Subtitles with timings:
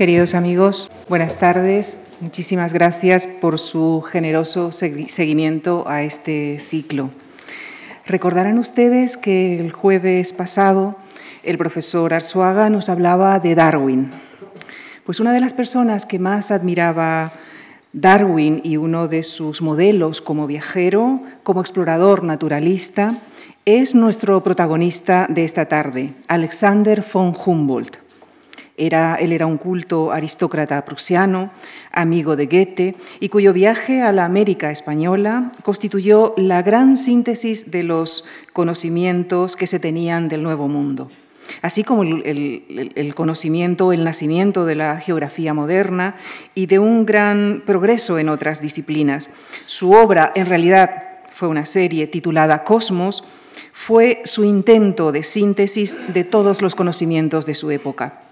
[0.00, 2.00] Queridos amigos, buenas tardes.
[2.20, 7.10] Muchísimas gracias por su generoso seguimiento a este ciclo.
[8.06, 10.96] Recordarán ustedes que el jueves pasado
[11.42, 14.10] el profesor Arzuaga nos hablaba de Darwin.
[15.04, 17.34] Pues una de las personas que más admiraba
[17.92, 23.20] Darwin y uno de sus modelos como viajero, como explorador naturalista,
[23.66, 28.09] es nuestro protagonista de esta tarde, Alexander von Humboldt.
[28.80, 31.50] Era, él era un culto aristócrata prusiano,
[31.92, 37.82] amigo de Goethe, y cuyo viaje a la América española constituyó la gran síntesis de
[37.82, 41.10] los conocimientos que se tenían del Nuevo Mundo
[41.62, 46.14] así como el, el, conocimiento, el nacimiento de la geografía moderna
[46.54, 49.30] y de un gran progreso en otras disciplinas.
[49.66, 50.90] Su obra, en realidad,
[51.32, 53.24] fue una serie titulada Cosmos,
[53.72, 58.29] fue su intento de síntesis de todos los conocimientos de su época.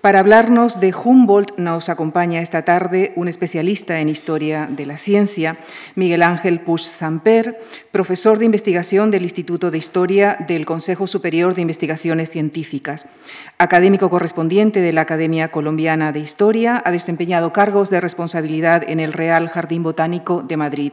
[0.00, 5.58] Para hablarnos de Humboldt nos acompaña esta tarde un especialista en historia de la ciencia,
[5.96, 7.60] Miguel Ángel Puig Samper,
[7.90, 13.08] profesor de investigación del Instituto de Historia del Consejo Superior de Investigaciones Científicas.
[13.58, 19.12] Académico correspondiente de la Academia Colombiana de Historia, ha desempeñado cargos de responsabilidad en el
[19.12, 20.92] Real Jardín Botánico de Madrid.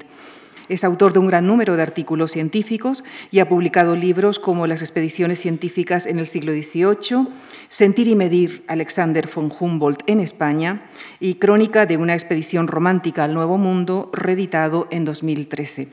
[0.70, 4.82] Es autor de un gran número de artículos científicos y ha publicado libros como Las
[4.82, 7.28] expediciones científicas en el siglo XVIII,
[7.70, 13.34] Sentir y medir Alexander von Humboldt en España y Crónica de una expedición romántica al
[13.34, 15.90] Nuevo Mundo, reeditado en 2013.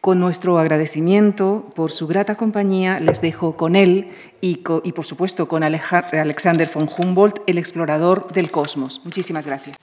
[0.00, 4.10] Con nuestro agradecimiento por su grata compañía, les dejo con él
[4.40, 9.02] y, por supuesto con Alexander von Humboldt, el explorador del cosmos.
[9.04, 9.76] Muchísimas gracias.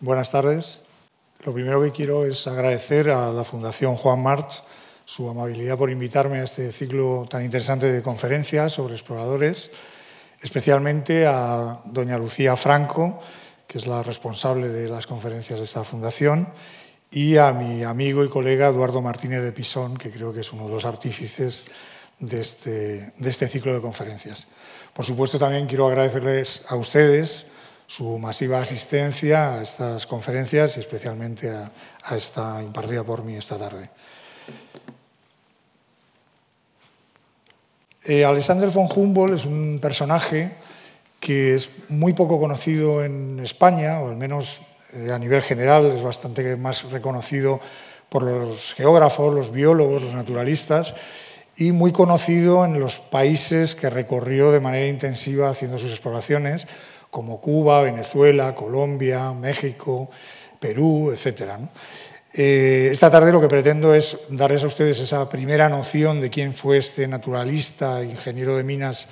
[0.00, 0.84] Buenas tardes.
[1.48, 4.62] Lo primero que quiero es agradecer a la Fundación Juan March
[5.06, 9.70] su amabilidad por invitarme a este ciclo tan interesante de conferencias sobre exploradores,
[10.42, 13.18] especialmente a doña Lucía Franco,
[13.66, 16.52] que es la responsable de las conferencias de esta fundación,
[17.10, 20.66] y a mi amigo y colega Eduardo Martínez de Pisón, que creo que es uno
[20.66, 21.64] de los artífices
[22.18, 24.46] de este, de este ciclo de conferencias.
[24.92, 27.46] Por supuesto, también quiero agradecerles a ustedes
[27.88, 31.72] su masiva asistencia a estas conferencias y especialmente a,
[32.14, 33.88] esta impartida por mí esta tarde.
[38.04, 38.24] Eh,
[38.74, 40.52] von Humboldt es un personaje
[41.18, 44.60] que es muy poco conocido en España, o al menos
[44.92, 47.58] eh, a nivel general es bastante más reconocido
[48.10, 50.94] por los geógrafos, los biólogos, los naturalistas,
[51.56, 56.68] y muy conocido en los países que recorrió de manera intensiva haciendo sus exploraciones,
[57.10, 60.10] como Cuba, Venezuela, Colombia, México,
[60.60, 61.52] Perú, etc.
[62.34, 66.54] Eh, esta tarde lo que pretendo es darles a ustedes esa primera noción de quién
[66.54, 69.08] fue este naturalista, ingeniero de minas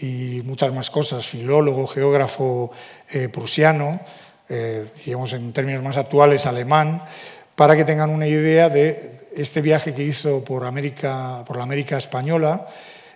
[0.00, 2.70] y muchas más cosas, filólogo, geógrafo
[3.10, 4.00] eh, prusiano,
[4.48, 7.02] eh, digamos en términos más actuales alemán,
[7.56, 11.98] para que tengan una idea de este viaje que hizo por, América, por la América
[11.98, 12.66] española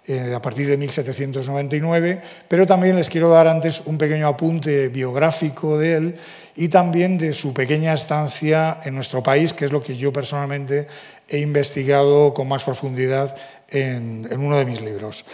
[0.08, 5.78] eh, a partir de 1799, pero también les quiero dar antes un pequeño apunte biográfico
[5.78, 6.16] de él
[6.54, 10.86] y también de su pequeña estancia en nuestro país, que es lo que yo personalmente
[11.28, 13.34] he investigado con más profundidad
[13.68, 15.24] en, uno de mis libros.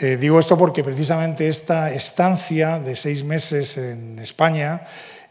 [0.00, 4.88] Eh, digo esto porque precisamente esta estancia de seis meses en España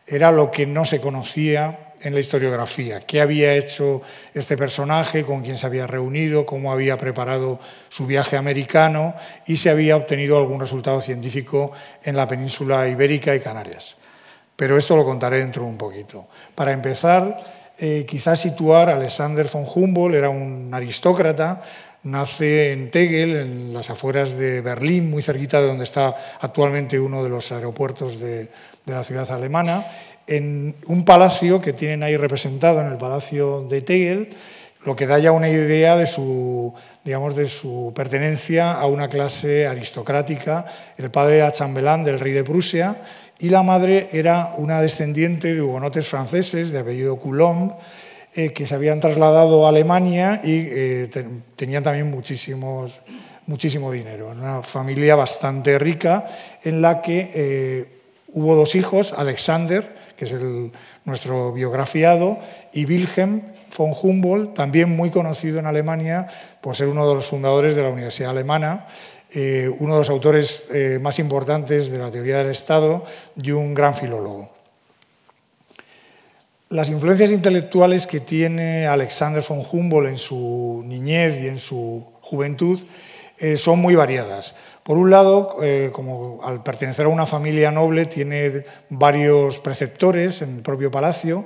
[0.07, 4.01] era lo que no se conocía en la historiografía, qué había hecho
[4.33, 9.15] este personaje, con quién se había reunido, cómo había preparado su viaje americano
[9.45, 11.71] y si había obtenido algún resultado científico
[12.03, 13.97] en la península ibérica y Canarias.
[14.55, 16.27] Pero esto lo contaré dentro de un poquito.
[16.55, 17.37] Para empezar,
[17.77, 21.61] eh, quizás situar a Alexander von Humboldt, era un aristócrata,
[22.03, 27.23] nace en Tegel, en las afueras de Berlín, muy cerquita de donde está actualmente uno
[27.23, 28.49] de los aeropuertos de,
[28.89, 29.85] de la ciudad alemana,
[30.29, 34.29] en un palacio que tienen ahí representado en el Palacio de Tegel,
[34.85, 36.73] lo que da ya una idea de su,
[37.03, 40.65] digamos, de su pertenencia a una clase aristocrática.
[40.97, 43.01] El padre era chambelán del rey de Prusia
[43.39, 47.73] y la madre era una descendiente de hugonotes franceses de apellido Coulomb,
[48.35, 51.09] eh, que se habían trasladado a Alemania y eh,
[51.55, 52.93] tenían también muchísimos,
[53.47, 54.29] muchísimo dinero.
[54.29, 56.27] Una familia bastante rica
[56.63, 57.99] en la que eh,
[58.33, 60.35] hubo dos hijos, Alexander, que es
[61.05, 62.39] nuestro biografiado,
[62.73, 63.41] y Wilhelm
[63.77, 66.27] von Humboldt, también muy conocido en Alemania
[66.59, 68.85] por ser uno de los fundadores de la Universidad Alemana,
[69.31, 73.05] eh, uno de los autores eh, más importantes de la teoría del Estado
[73.41, 74.51] y un gran filólogo.
[76.67, 82.85] Las influencias intelectuales que tiene Alexander von Humboldt en su niñez y en su juventud
[83.37, 84.53] eh, son muy variadas.
[84.89, 90.55] Por un lado, eh, como al pertenecer a una familia noble, tiene varios preceptores en
[90.55, 91.45] el propio palacio.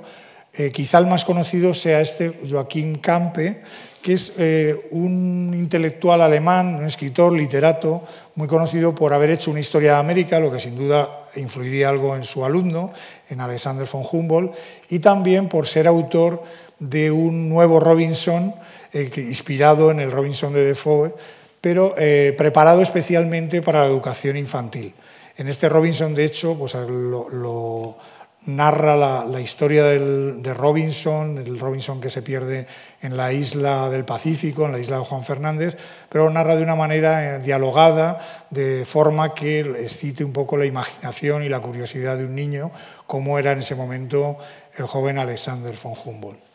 [0.54, 3.60] Eh, quizá el más conocido sea este Joaquín Campe,
[4.00, 8.02] que es eh, un intelectual alemán, un escritor, literato,
[8.34, 12.16] muy conocido por haber hecho una historia de América, lo que sin duda influiría algo
[12.16, 12.94] en su alumno,
[13.28, 14.54] en Alexander von Humboldt,
[14.88, 16.42] y también por ser autor
[16.78, 18.54] de un nuevo Robinson,
[18.94, 21.12] inspirado en el Robinson de Defoe,
[21.64, 24.92] pero eh, preparado especialmente para la educación infantil.
[25.38, 27.96] En este Robinson, de hecho, pues lo
[28.44, 32.66] narra la, historia de Robinson, el Robinson que se pierde
[33.00, 35.74] en la isla del Pacífico, en la isla de Juan Fernández,
[36.10, 38.20] pero narra de una manera eh, dialogada,
[38.50, 42.72] de forma que excite un poco la imaginación y la curiosidad de un niño,
[43.06, 44.36] como era en ese momento
[44.76, 46.53] el joven Alexander von Humboldt.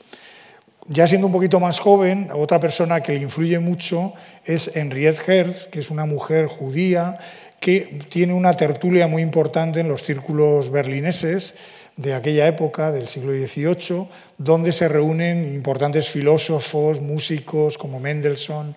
[0.91, 4.13] Ya siendo un poquito más joven, otra persona que le influye mucho
[4.44, 7.19] es Henriette Herz, que es una mujer judía
[7.59, 11.53] que tiene una tertulia muy importante en los círculos berlineses,
[11.95, 14.07] de aquella época, del siglo XVIII,
[14.39, 18.74] donde se reúnen importantes filósofos, músicos como Mendelssohn,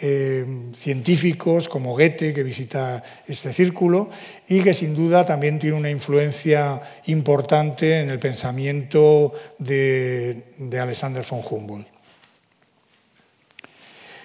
[0.00, 0.44] eh,
[0.76, 4.10] científicos como Goethe, que visita este círculo,
[4.48, 11.24] y que sin duda también tiene una influencia importante en el pensamiento de, de Alexander
[11.28, 12.00] von Humboldt.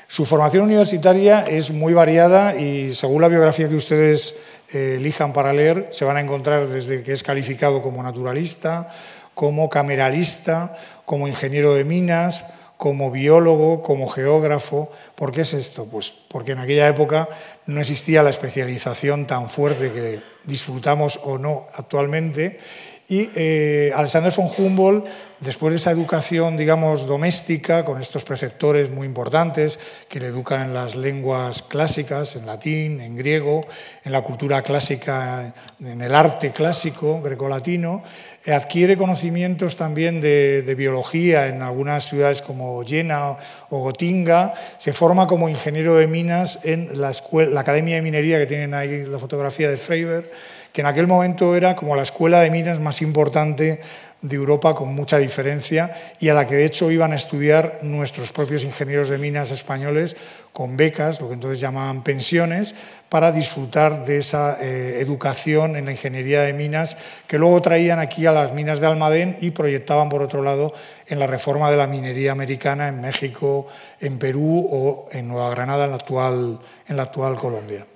[0.08, 4.36] Su formación universitaria es muy variada y según la biografía que ustedes
[4.72, 8.90] eh, elijan para leer, se van a encontrar desde que es calificado como naturalista,
[9.34, 12.46] como cameralista, como ingeniero de minas,
[12.78, 14.92] como biólogo, como geógrafo.
[15.16, 15.86] ¿Por qué es esto?
[15.86, 17.30] Pues porque en aquella época
[17.66, 22.60] no existía la especialización tan fuerte que disfrutamos o no actualmente
[23.08, 25.06] y eh, Alexander von Humboldt,
[25.40, 29.80] después de esa educación, digamos, doméstica, con estos preceptores muy importantes
[30.10, 33.66] que le educan en las lenguas clásicas, en latín, en griego,
[34.04, 38.02] en la cultura clásica, en el arte clásico grecolatino,
[38.48, 43.38] adquiere conocimientos también de, biología en algunas ciudades como Jena
[43.70, 47.12] o Gotinga, se forma como ingeniero de minas en la,
[47.52, 50.30] la Academia de Minería que tienen ahí la fotografía de Freiberg,
[50.76, 53.80] que en aquel momento era como la escuela de minas más importante
[54.22, 58.34] de Europa con mucha diferencia y a la que de hecho iban a estudiar nuestros
[58.34, 60.18] propios ingenieros de minas españoles
[60.52, 62.76] con becas, lo que entonces llamaban pensiones,
[63.08, 68.26] para disfrutar de esa eh, educación en la ingeniería de minas que luego traían aquí
[68.26, 70.74] a las minas de Almadén y proyectaban por otro lado
[71.08, 73.68] en la reforma de la minería americana en México,
[74.02, 77.88] en Perú o en Nueva Granada, en la actual, en la actual Colombia.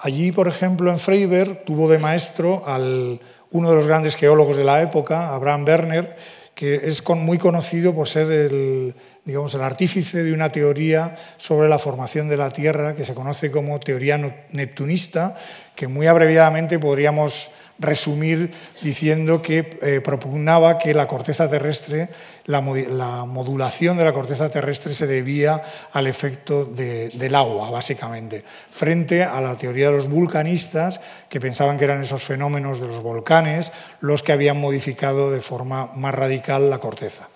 [0.00, 4.64] Allí, por ejemplo, en Freiberg tuvo de maestro al uno de los grandes geólogos de
[4.64, 6.16] la época, Abraham Werner,
[6.54, 11.78] que es muy conocido por ser el, digamos, el artífice de una teoría sobre la
[11.78, 14.18] formación de la Tierra que se conoce como teoría
[14.50, 15.36] neptunista,
[15.74, 18.52] que muy abreviadamente podríamos resumir
[18.82, 22.08] diciendo que eh, propugnaba que la corteza terrestre,
[22.46, 29.40] la, modulación de la corteza terrestre se debía al efecto del agua, básicamente, frente a
[29.40, 34.22] la teoría de los vulcanistas, que pensaban que eran esos fenómenos de los volcanes los
[34.22, 37.28] que habían modificado de forma más radical la corteza.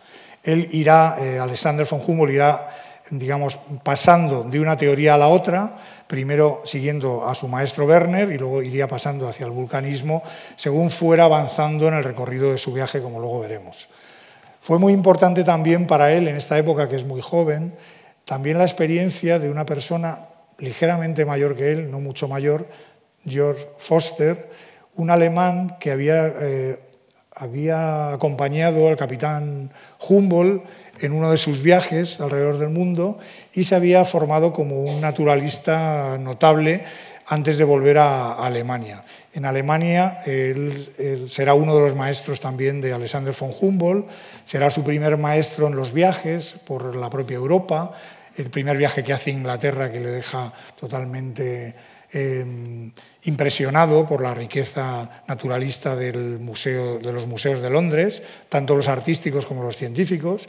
[0.42, 2.68] Él irá, eh, Alexander von Humboldt irá,
[3.10, 5.76] digamos, pasando de una teoría a la otra,
[6.12, 10.22] primero siguiendo a su maestro Werner y luego iría pasando hacia el vulcanismo
[10.56, 13.88] según fuera avanzando en el recorrido de su viaje, como luego veremos.
[14.60, 17.74] Fue muy importante también para él, en esta época que es muy joven,
[18.26, 20.28] también la experiencia de una persona
[20.58, 22.68] ligeramente mayor que él, no mucho mayor,
[23.24, 24.50] George Foster,
[24.96, 26.78] un alemán que había, eh,
[27.34, 29.72] había acompañado al capitán
[30.06, 30.62] Humboldt
[31.02, 33.18] en uno de sus viajes alrededor del mundo
[33.52, 36.84] y se había formado como un naturalista notable
[37.26, 39.04] antes de volver a Alemania.
[39.34, 44.08] En Alemania él, será uno de los maestros también de Alexander von Humboldt,
[44.44, 47.92] será su primer maestro en los viajes por la propia Europa,
[48.36, 51.74] el primer viaje que hace Inglaterra que le deja totalmente
[52.12, 52.92] em,
[53.24, 59.46] impresionado por la riqueza naturalista del museo, de los museos de Londres, tanto los artísticos
[59.46, 60.48] como los científicos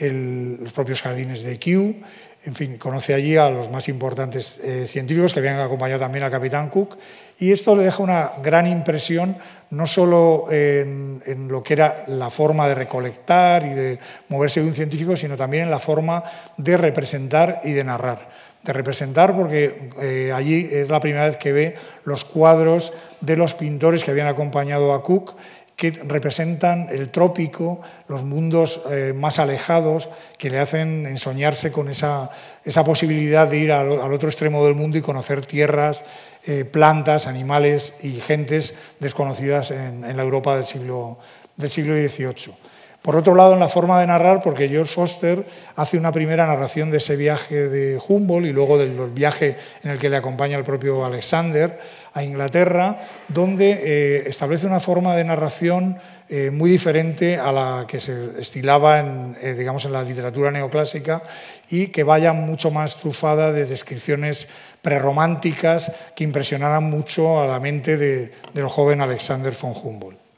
[0.00, 1.96] los propios jardines de Kew,
[2.42, 6.30] en fin, conoce allí a los más importantes eh, científicos que habían acompañado también al
[6.30, 6.96] capitán Cook
[7.38, 9.36] y esto le deja una gran impresión
[9.70, 14.74] no solo en, lo que era la forma de recolectar y de moverse de un
[14.74, 16.24] científico, sino también en la forma
[16.56, 18.28] de representar y de narrar.
[18.62, 23.54] De representar porque eh, allí es la primera vez que ve los cuadros de los
[23.54, 25.34] pintores que habían acompañado a Cook
[25.80, 32.28] que representan el trópico, los mundos eh, más alejados, que le hacen ensoñarse con esa,
[32.66, 36.04] esa posibilidad de ir al, otro extremo del mundo y conocer tierras,
[36.44, 41.18] eh, plantas, animales y gentes desconocidas en, la Europa del siglo,
[41.56, 42.54] del siglo XVIII.
[43.02, 46.90] Por otro lado, en la forma de narrar, porque George Foster hace una primera narración
[46.90, 50.64] de ese viaje de Humboldt y luego del viaje en el que le acompaña el
[50.64, 51.78] propio Alexander,
[52.12, 55.96] a Inglaterra, donde eh, establece una forma de narración
[56.28, 61.22] eh, muy diferente a la que se estilaba en, eh, digamos, en la literatura neoclásica
[61.70, 64.48] y que vaya mucho más trufada de descripciones
[64.82, 70.29] prerrománticas que impresionaran mucho a la mente del joven Alexander von Humboldt.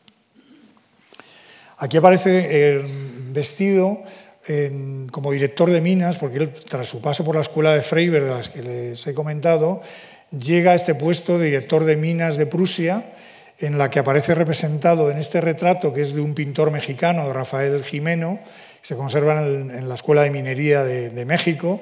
[1.82, 2.84] Aquí aparece
[3.32, 4.04] vestido
[5.10, 8.30] como director de minas, porque él, tras su paso por la escuela de Freiberg, de
[8.30, 9.82] las que les he comentado,
[10.30, 13.12] llega a este puesto de director de minas de Prusia,
[13.58, 17.82] en la que aparece representado en este retrato, que es de un pintor mexicano, Rafael
[17.82, 18.38] Jimeno,
[18.80, 21.80] que se conserva en, la Escuela de Minería de, de, México,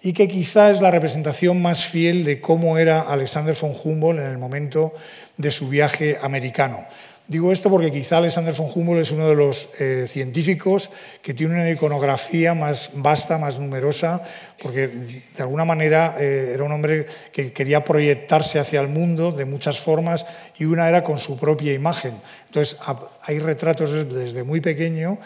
[0.00, 4.30] y que quizá es la representación más fiel de cómo era Alexander von Humboldt en
[4.30, 4.94] el momento
[5.38, 6.86] de su viaje americano.
[7.30, 10.90] Digo esto porque quizá Alexander von Humboldt es uno de los eh, científicos
[11.22, 14.20] que tiene una iconografía más vasta, más numerosa,
[14.60, 19.44] porque de alguna manera eh, era un hombre que quería proyectarse hacia el mundo de
[19.44, 20.26] muchas formas
[20.58, 22.20] y una era con su propia imagen.
[22.46, 22.76] Entonces
[23.22, 25.20] hay retratos desde muy pequeño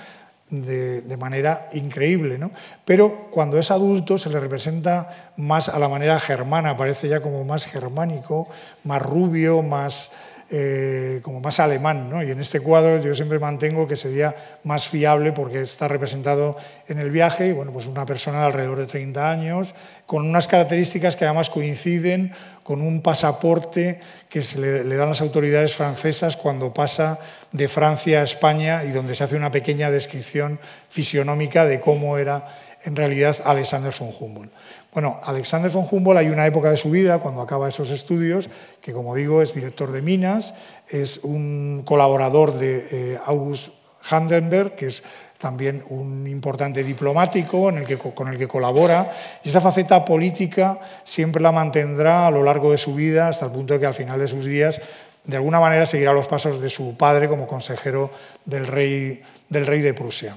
[0.51, 2.51] de, manera increíble, ¿no?
[2.85, 7.45] Pero cuando es adulto se le representa más a la manera germana, parece ya como
[7.45, 8.47] más germánico,
[8.83, 10.11] más rubio, más
[10.51, 12.11] eh, como más alemán.
[12.11, 12.23] ¿no?
[12.23, 16.99] Y en este cuadro yo siempre mantengo que sería más fiable porque está representado en
[16.99, 19.75] el viaje, y bueno, pues una persona de alrededor de 30 años,
[20.07, 22.33] con unas características que además coinciden
[22.63, 27.19] con un pasaporte que se le, le dan las autoridades francesas cuando pasa
[27.53, 32.45] de Francia a España y donde se hace una pequeña descripción fisionómica de cómo era
[32.85, 34.53] en realidad Alexander von Humboldt.
[34.95, 38.49] Bueno, Alexander von Humboldt hay una época de su vida, cuando acaba esos estudios,
[38.81, 40.55] que como digo es director de minas,
[40.89, 43.71] es un colaborador de eh, August
[44.09, 45.03] Handenberg, que es
[45.39, 49.11] también un importante diplomático en el que, con el que colabora,
[49.43, 53.51] y esa faceta política siempre la mantendrá a lo largo de su vida, hasta el
[53.51, 54.81] punto de que al final de sus días,
[55.25, 58.13] de alguna manera, seguirá los pasos de su padre como consejero
[58.45, 60.37] del rey, del rey de Prusia.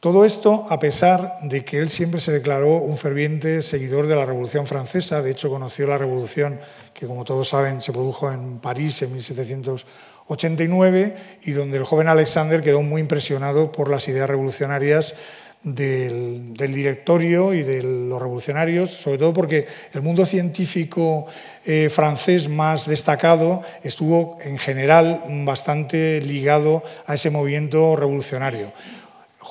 [0.00, 4.26] Todo esto a pesar de que él siempre se declaró un ferviente seguidor de la
[4.26, 6.60] Revolución Francesa, de hecho conoció la revolución
[6.94, 12.62] que como todos saben se produjo en París en 1789 y donde el joven Alexander
[12.62, 15.16] quedó muy impresionado por las ideas revolucionarias
[15.64, 21.26] del, directorio y de los revolucionarios, sobre todo porque el mundo científico
[21.64, 28.72] eh, francés más destacado estuvo en general bastante ligado a ese movimiento revolucionario.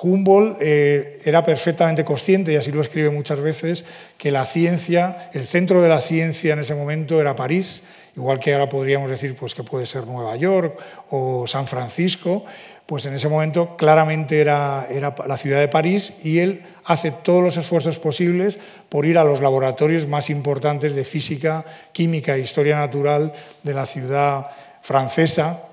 [0.01, 3.85] Humboldt eh, era perfectamente consciente, y así lo escribe muchas veces,
[4.17, 7.83] que la ciencia, el centro de la ciencia en ese momento era París,
[8.15, 12.45] igual que ahora podríamos decir pues, que puede ser Nueva York o San Francisco,
[12.85, 17.43] pues en ese momento claramente era, era la ciudad de París y él hace todos
[17.43, 22.77] los esfuerzos posibles por ir a los laboratorios más importantes de física, química e historia
[22.77, 24.47] natural de la ciudad
[24.81, 25.66] francesa,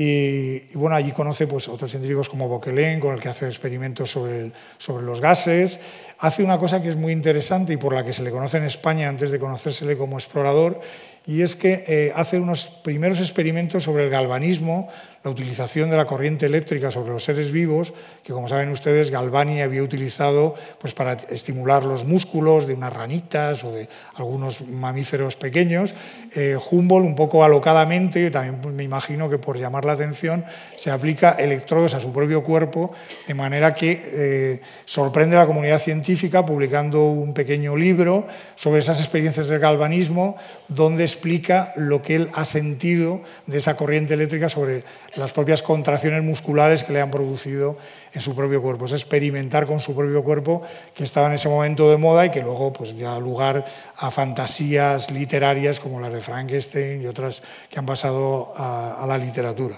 [0.00, 4.52] y, bueno, allí conoce pues, otros científicos como Boquelin, con el que hace experimentos sobre,
[4.78, 5.80] sobre los gases.
[6.20, 8.62] Hace una cosa que es muy interesante y por la que se le conoce en
[8.62, 10.80] España antes de conocérsele como explorador,
[11.26, 14.88] y es que eh, hace unos primeros experimentos sobre el galvanismo,
[15.28, 17.92] la utilización de la corriente eléctrica sobre los seres vivos,
[18.24, 23.62] que como saben ustedes, Galvani había utilizado pues, para estimular los músculos de unas ranitas
[23.62, 25.94] o de algunos mamíferos pequeños.
[26.34, 31.32] Eh, Humboldt, un poco alocadamente, también me imagino que por llamar la atención, se aplica
[31.32, 32.92] electrodos a su propio cuerpo,
[33.26, 38.98] de manera que eh, sorprende a la comunidad científica publicando un pequeño libro sobre esas
[39.00, 40.36] experiencias del galvanismo,
[40.68, 44.84] donde explica lo que él ha sentido de esa corriente eléctrica sobre
[45.18, 47.76] las propias contracciones musculares que le han producido
[48.12, 48.86] en su propio cuerpo.
[48.86, 50.62] Es experimentar con su propio cuerpo
[50.94, 53.64] que estaba en ese momento de moda y que luego pues, da lugar
[53.96, 59.18] a fantasías literarias como las de Frankenstein y otras que han pasado a, a la
[59.18, 59.76] literatura.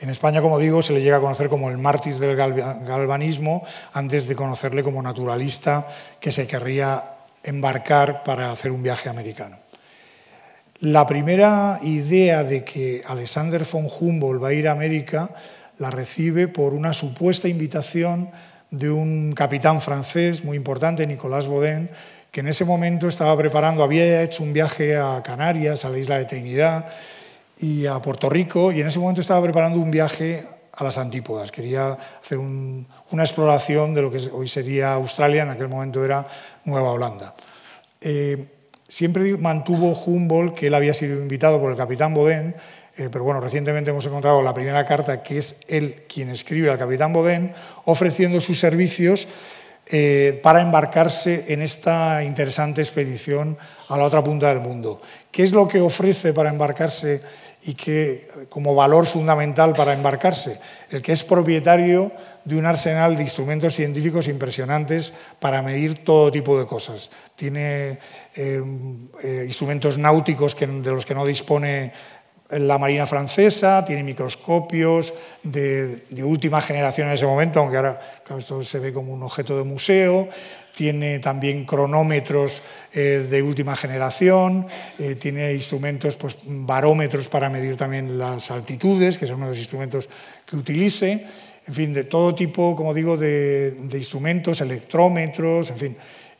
[0.00, 4.28] En España, como digo, se le llega a conocer como el mártir del galvanismo antes
[4.28, 5.88] de conocerle como naturalista
[6.20, 9.58] que se querría embarcar para hacer un viaje americano.
[10.80, 15.30] La primera idea de que Alexander von Humboldt va a ir a América
[15.78, 18.30] la recibe por una supuesta invitación
[18.70, 21.90] de un capitán francés muy importante, Nicolas Baudin,
[22.30, 26.18] que en ese momento estaba preparando, había hecho un viaje a Canarias, a la isla
[26.18, 26.86] de Trinidad,
[27.60, 31.50] y a Puerto Rico y en ese momento estaba preparando un viaje a las antípodas.
[31.50, 31.92] Quería
[32.22, 36.26] hacer una exploración de lo que hoy sería Australia, en aquel momento era
[36.64, 37.34] Nueva Holanda.
[38.00, 38.57] Eh,
[38.88, 42.54] siempre mantuvo Humboldt que él había sido invitado por el capitán Baudin,
[42.96, 46.78] eh, pero bueno, recientemente hemos encontrado la primera carta que es él quien escribe al
[46.78, 47.52] capitán Baudin
[47.84, 49.28] ofreciendo sus servicios
[49.90, 53.56] eh, para embarcarse en esta interesante expedición
[53.88, 55.00] a la otra punta del mundo.
[55.30, 57.22] ¿Qué es lo que ofrece para embarcarse
[57.62, 60.60] y que como valor fundamental para embarcarse?
[60.90, 62.12] El que es propietario
[62.48, 67.10] de un arsenal de instrumentos científicos impresionantes para medir todo tipo de cosas.
[67.36, 67.98] Tiene
[68.34, 68.62] eh,
[69.22, 71.92] eh, instrumentos náuticos que, de los que no dispone
[72.48, 75.12] la Marina francesa, tiene microscopios
[75.42, 78.00] de, última generación en ese momento, aunque ahora
[78.38, 80.30] esto se ve como un objeto de museo,
[80.74, 82.62] tiene también cronómetros
[82.94, 84.66] eh, de última generación,
[85.18, 90.08] tiene instrumentos, pues, barómetros para medir también las altitudes, que es uno de los instrumentos
[90.46, 91.26] que utilice,
[91.68, 95.96] en fin, de todo tipo, como digo, de, de instrumentos, electrómetros, en fin.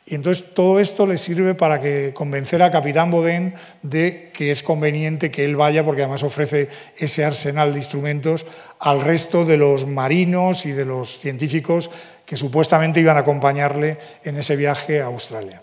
[0.07, 4.63] Y entonces todo esto le sirve para que convencer a Capitán Bodén de que es
[4.63, 6.67] conveniente que él vaya, porque además ofrece
[6.97, 8.47] ese arsenal de instrumentos
[8.79, 11.91] al resto de los marinos y de los científicos
[12.25, 15.61] que supuestamente iban a acompañarle en ese viaje a Australia.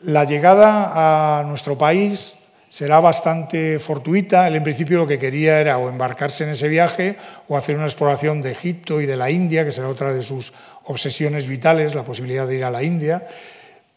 [0.00, 2.36] La llegada a nuestro país
[2.74, 4.48] será bastante fortuita.
[4.48, 7.14] Él en principio lo que quería era o embarcarse en ese viaje
[7.46, 10.52] o hacer una exploración de Egipto y de la India, que será otra de sus
[10.82, 13.28] obsesiones vitales, la posibilidad de ir a la India,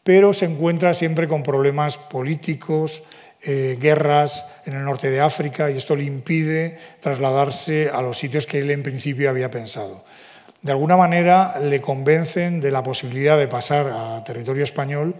[0.03, 3.01] pero se encuentra siempre con problemas políticos,
[3.41, 8.45] eh, guerras en el norte de África y esto le impide trasladarse a los sitios
[8.45, 10.05] que él en principio había pensado.
[10.61, 15.15] De alguna manera le convencen de la posibilidad de pasar a territorio español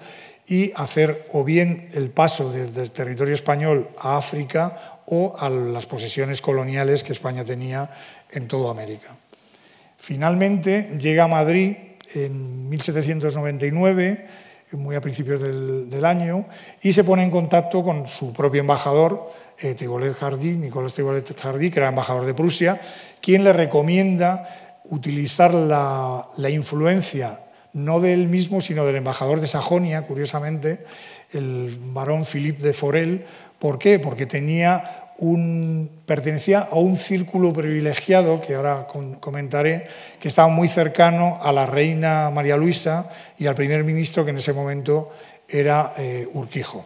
[0.48, 5.86] y hacer o bien el paso desde el territorio español a África o a las
[5.86, 7.90] posesiones coloniales que España tenía
[8.32, 9.16] en toda América.
[9.98, 11.76] Finalmente llega a Madrid
[12.16, 14.28] en 1799,
[14.72, 16.46] muy a principios del, año,
[16.82, 19.76] y se pone en contacto con su propio embajador, eh,
[20.18, 22.80] Jardí, Nicolás Tribolet Jardí, que era embajador de Prusia,
[23.22, 27.40] quien le recomienda utilizar la influencia
[27.78, 30.84] no de él mismo, sino del embajador de Sajonia, curiosamente,
[31.32, 33.26] el barón Philippe de Forel.
[33.60, 34.00] ¿Por qué?
[34.00, 38.88] Porque tenía un, pertenecía a un círculo privilegiado, que ahora
[39.20, 39.88] comentaré,
[40.20, 44.38] que estaba muy cercano a la reina María Luisa y al primer ministro, que en
[44.38, 45.12] ese momento
[45.48, 46.86] era eh, Urquijo.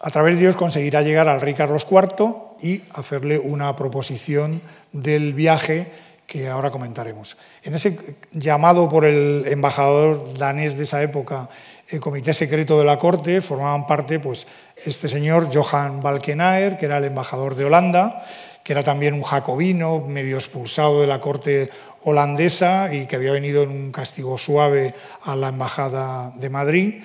[0.00, 4.62] A través de Dios conseguirá llegar al rey Carlos IV y hacerle una proposición
[4.92, 5.92] del viaje
[6.30, 7.36] que ahora comentaremos.
[7.64, 7.98] En ese
[8.30, 11.50] llamado por el embajador danés de esa época,
[11.88, 16.98] el comité secreto de la corte, formaban parte pues, este señor Johan Balkenaer, que era
[16.98, 18.24] el embajador de Holanda,
[18.62, 21.68] que era también un jacobino, medio expulsado de la corte
[22.02, 27.02] holandesa y que había venido en un castigo suave a la embajada de Madrid.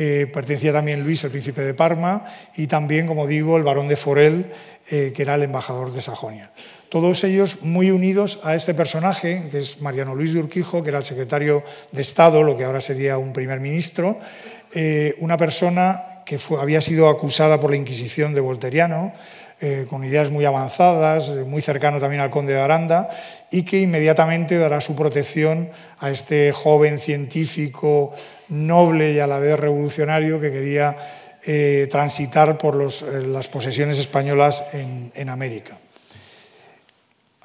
[0.00, 3.96] Eh, pertenecía también Luis, el príncipe de Parma, y también, como digo, el barón de
[3.96, 4.46] Forel,
[4.90, 6.52] eh, que era el embajador de Sajonia.
[6.88, 10.98] Todos ellos muy unidos a este personaje, que es Mariano Luis de Urquijo, que era
[10.98, 14.20] el secretario de Estado, lo que ahora sería un primer ministro,
[14.72, 19.12] eh, una persona que había sido acusada por la Inquisición de Volteriano,
[19.90, 23.08] con ideas muy avanzadas, muy cercano también al conde de Aranda,
[23.50, 28.14] y que inmediatamente dará su protección a este joven científico
[28.48, 30.96] noble y a la vez revolucionario que quería
[31.88, 35.78] transitar por las posesiones españolas en América.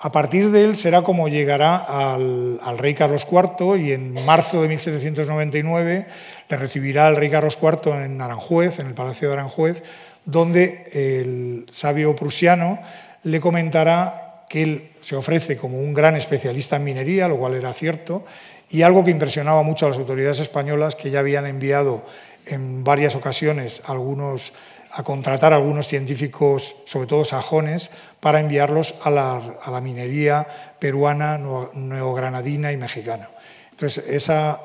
[0.03, 4.67] A partir de él será como llegará al, rey Carlos IV y en marzo de
[4.67, 6.07] 1799
[6.49, 9.81] le recibirá el rey Carlos IV en Aranjuez, en el Palacio de Aranjuez,
[10.25, 12.81] donde el sabio prusiano
[13.23, 17.71] le comentará que él se ofrece como un gran especialista en minería, lo cual era
[17.71, 18.25] cierto,
[18.73, 22.03] y algo que impresionaba mucho a las autoridades españolas, que ya habían enviado
[22.47, 24.51] en varias ocasiones algunos
[24.89, 30.47] a contratar a algunos científicos, sobre todo sajones, para enviarlos a la, minería
[30.79, 31.39] peruana,
[31.75, 33.29] neogranadina y mexicana.
[33.71, 34.59] Entonces, esa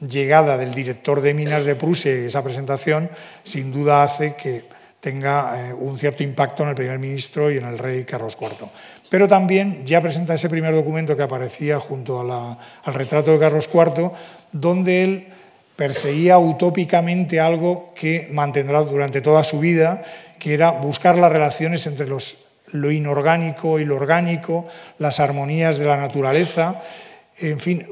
[0.00, 3.10] llegada del director de minas de Prusia y esa presentación,
[3.44, 4.64] sin duda hace que
[4.98, 8.68] tenga eh, un cierto impacto en el primer ministro y en el rey Carlos IV.
[9.12, 14.10] Pero también ya presenta ese primer documento que aparecía junto al retrato de Carlos IV,
[14.52, 15.28] donde él
[15.76, 20.00] perseguía utópicamente algo que mantendrá durante toda su vida,
[20.38, 24.64] que era buscar las relaciones entre lo inorgánico y lo orgánico,
[24.96, 26.80] las armonías de la naturaleza,
[27.38, 27.86] en fin,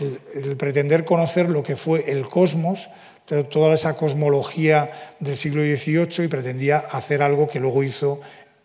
[0.00, 2.88] el, pretender conocer lo que fue el cosmos
[3.50, 4.90] toda esa cosmología
[5.20, 8.20] del siglo XVIII y pretendía hacer algo que luego hizo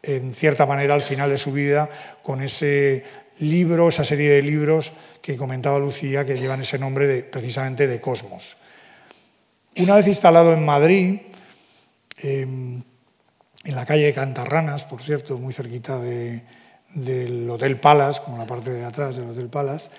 [0.07, 1.89] en cierta manera al final de su vida
[2.23, 3.03] con ese
[3.39, 8.57] libro, esa serie de libros que comentaba Lucía que llevan ese nombre precisamente de Cosmos.
[9.75, 11.19] Una vez instalado en Madrid,
[12.23, 12.81] em,
[13.63, 18.71] en la calle de Cantarranas, por cierto, muy cerquita del Hotel Palace, como la parte
[18.71, 19.89] de atrás del Hotel Palace,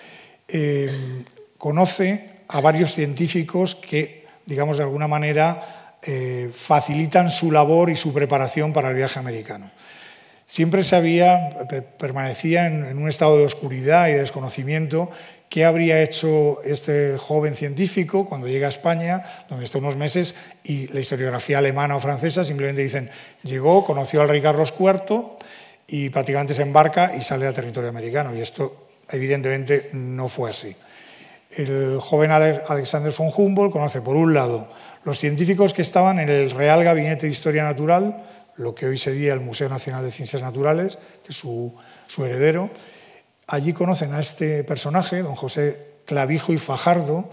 [0.49, 1.23] em,
[1.59, 8.13] conoce a varios científicos que, digamos, de alguna manera eh, facilitan su labor y su
[8.13, 9.69] preparación para el viaje americano
[10.49, 11.51] siempre se había,
[11.99, 15.11] permanecía en, un estado de oscuridad y de desconocimiento
[15.49, 20.35] qué habría hecho este joven científico cuando llega a España, donde está unos meses,
[20.65, 23.11] y la historiografía alemana o francesa simplemente dicen,
[23.45, 25.39] llegó, conoció al rey Carlos IV
[25.87, 28.37] y prácticamente se embarca y sale a territorio americano.
[28.37, 30.77] Y esto evidentemente no fue así.
[31.57, 34.69] El joven Alexander von Humboldt conoce, por un lado,
[35.05, 38.23] los científicos que estaban en el Real Gabinete de Historia Natural,
[38.59, 41.73] lo que hoy sería el Museo Nacional de Ciencias Naturales, que es su,
[42.19, 42.71] heredero.
[43.47, 47.31] Allí conocen a este personaje, don José Clavijo y Fajardo,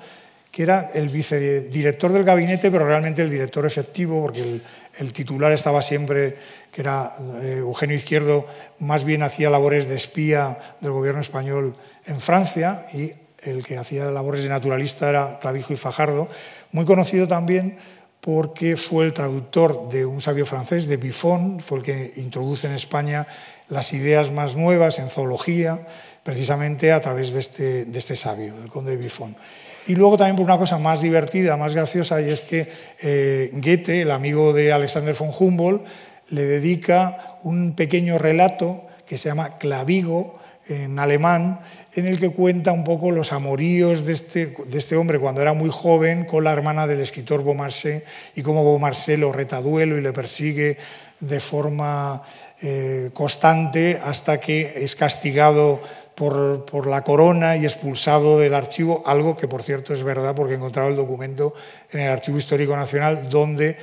[0.52, 4.62] que era el vicedirector del gabinete, pero realmente el director efectivo, porque
[5.00, 6.38] el, titular estaba siempre,
[6.72, 8.46] que era eh, Eugenio Izquierdo,
[8.80, 13.12] más bien hacía labores de espía del gobierno español en Francia, y
[13.42, 16.30] el que hacía labores de naturalista era Clavijo y Fajardo,
[16.72, 17.78] muy conocido también
[18.26, 22.74] porque fue el traductor de un sabio francés, de Buffon, fue el que introduce en
[22.74, 23.28] España
[23.70, 25.86] las ideas más nuevas en zoología,
[26.24, 29.38] precisamente a través de este, de este sabio, del conde de Buffon.
[29.86, 32.68] Y luego también por una cosa más divertida, más graciosa, y es que
[33.04, 35.86] eh, Goethe, el amigo de Alexander von Humboldt,
[36.30, 41.60] le dedica un pequeño relato que se llama Clavigo, en alemán,
[41.96, 45.54] en el que cuenta un poco los amoríos de este, de este hombre cuando era
[45.54, 48.04] muy joven con la hermana del escritor Beaumarchais
[48.36, 50.78] y cómo Beaumarchais lo reta duelo y le persigue
[51.22, 52.22] de forma
[52.62, 55.82] eh, constante hasta que es castigado
[56.16, 60.54] por, por, la corona y expulsado del archivo, algo que por cierto es verdad porque
[60.54, 61.54] he encontrado el documento
[61.92, 63.78] en el Archivo Histórico Nacional donde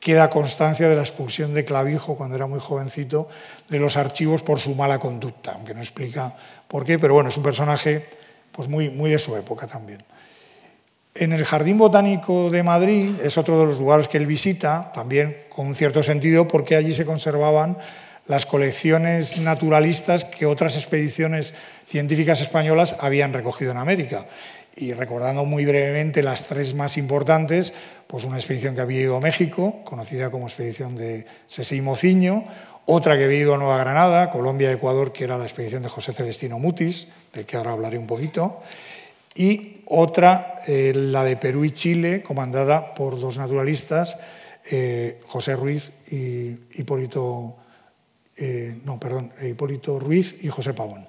[0.00, 3.28] queda constancia de la expulsión de Clavijo cuando era muy jovencito
[3.68, 6.34] de los archivos por su mala conducta, aunque no explica
[6.68, 8.06] por qué, pero bueno, es un personaje
[8.52, 9.98] pues muy, muy de su época también.
[11.14, 15.44] En el Jardín Botánico de Madrid es otro de los lugares que él visita, también
[15.48, 17.78] con un cierto sentido, porque allí se conservaban
[18.26, 21.54] las colecciones naturalistas que otras expediciones
[21.86, 24.26] científicas españolas habían recogido en América
[24.76, 27.72] y recordando muy brevemente las tres más importantes,
[28.06, 32.44] pues una expedición que había ido a México, conocida como expedición de Sese y Mociño,
[32.84, 36.12] otra que había ido a Nueva Granada, Colombia, Ecuador, que era la expedición de José
[36.12, 38.60] Celestino Mutis, del que ahora hablaré un poquito,
[39.34, 44.18] y otra, eh, la de Perú y Chile, comandada por dos naturalistas,
[44.70, 47.56] eh, José Ruiz y Hipólito,
[48.36, 51.08] eh, no, perdón, Hipólito Ruiz y José Pavón.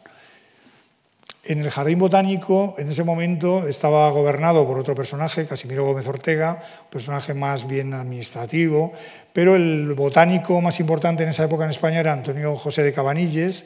[1.49, 6.62] En el Jardín Botánico, en ese momento, estaba gobernado por otro personaje, Casimiro Gómez Ortega,
[6.83, 8.91] un personaje más bien administrativo,
[9.31, 13.63] pero el botánico más importante en esa época en España era Antonio José de Cabanilles,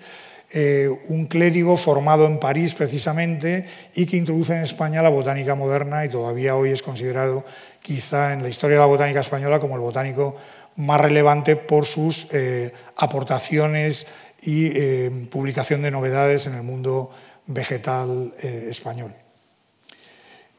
[0.54, 3.66] eh, un clérigo formado en París precisamente
[3.96, 7.44] y que introduce en España la botánica moderna y todavía hoy es considerado
[7.82, 10.36] quizá en la historia de la botánica española como el botánico
[10.76, 14.06] más relevante por sus eh, aportaciones
[14.42, 17.10] y eh, publicación de novedades en el mundo
[17.48, 19.16] vegetal eh, español.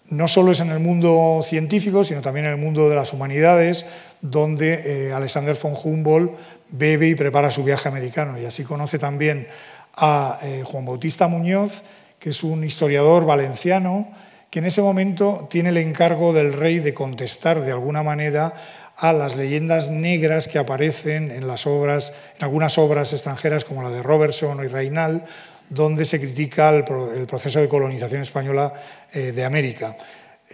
[0.07, 3.87] No solo es en el mundo científico, sino también en el mundo de las humanidades,
[4.21, 6.33] donde eh, Alexander von Humboldt
[6.69, 8.39] bebe y prepara su viaje americano.
[8.39, 9.49] Y así conoce también
[9.97, 11.83] a eh, Juan Bautista Muñoz,
[12.19, 14.11] que es un historiador valenciano,
[14.51, 18.55] que en ese momento tiene el encargo del rey de contestar de alguna manera
[18.97, 23.89] a las leyendas negras que aparecen en las obras, en algunas obras extranjeras como la
[23.91, 25.25] de Robertson y Reinald,
[25.73, 26.85] donde se critica el,
[27.27, 28.73] proceso de colonización española
[29.13, 29.97] eh, de América.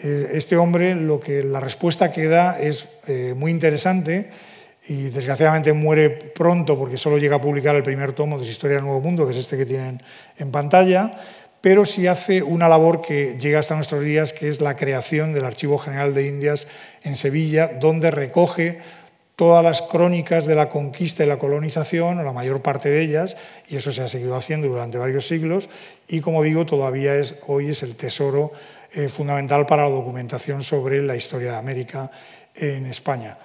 [0.03, 4.31] Eh, este hombre, lo que la respuesta que da es eh, muy interesante
[4.87, 8.77] y desgraciadamente muere pronto porque solo llega a publicar el primer tomo de su Historia
[8.77, 10.01] del Nuevo Mundo, que es este que tienen
[10.39, 11.11] en pantalla,
[11.61, 15.45] pero sí hace una labor que llega hasta nuestros días, que es la creación del
[15.45, 16.69] Archivo General de Indias
[17.03, 18.79] en Sevilla, donde recoge
[19.39, 23.37] todas las crónicas de la conquista y la colonización, o la mayor parte de ellas,
[23.69, 25.69] y eso se ha seguido haciendo durante varios siglos,
[26.09, 28.51] y como digo, todavía es, hoy es el tesoro
[28.95, 32.11] eh, fundamental para la documentación sobre la historia de América
[32.57, 33.39] en España.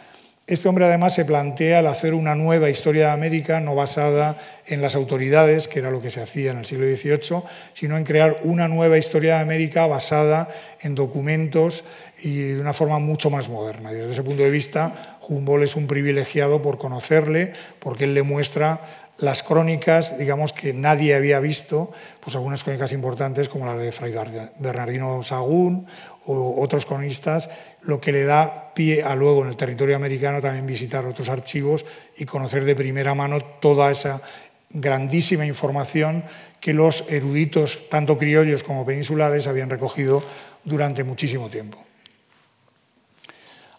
[0.46, 4.82] Este hombre además se plantea el hacer una nueva historia de América no basada en
[4.82, 8.42] las autoridades, que era lo que se hacía en el siglo XVIII, sino en crear
[8.44, 10.50] una nueva historia de América basada
[10.82, 11.86] en documentos
[12.24, 13.94] y de una forma mucho más moderna.
[13.94, 18.24] Y desde ese punto de vista, Humboldt es un privilegiado por conocerle, porque él le
[18.24, 18.82] muestra
[19.20, 24.14] las crónicas, digamos, que nadie había visto, pues algunas crónicas importantes como las de Fray
[24.60, 25.86] Bernardino Sagún
[26.26, 27.50] o otros cronistas,
[27.84, 31.86] lo que le da pie a luego en el territorio americano también visitar otros archivos
[32.18, 34.22] y conocer de primera mano toda esa
[34.70, 36.24] grandísima información
[36.60, 40.24] que los eruditos, tanto criollos como peninsulares, habían recogido
[40.64, 41.84] durante muchísimo tiempo.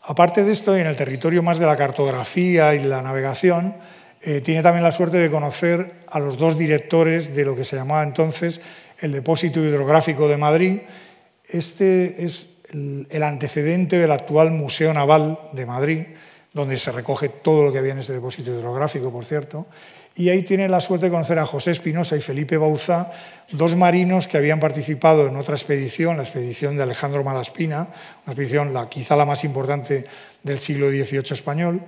[0.02, 3.74] Aparte de esto, en el territorio más de la cartografía y la navegación,
[4.20, 7.76] eh, tiene también la suerte de conocer a los dos directores de lo que se
[7.76, 8.60] llamaba entonces
[9.00, 10.80] el Depósito Hidrográfico de Madrid.
[11.46, 16.06] Este es el antecedente del actual Museo Naval de Madrid,
[16.52, 19.66] donde se recoge todo lo que había en este depósito hidrográfico, por cierto.
[20.16, 23.10] Y ahí tiene la suerte de conocer a José Espinosa y Felipe Bauzá,
[23.50, 27.88] dos marinos que habían participado en otra expedición, la expedición de Alejandro Malaspina,
[28.24, 30.06] una expedición la, quizá la más importante
[30.44, 31.80] del siglo XVIII español,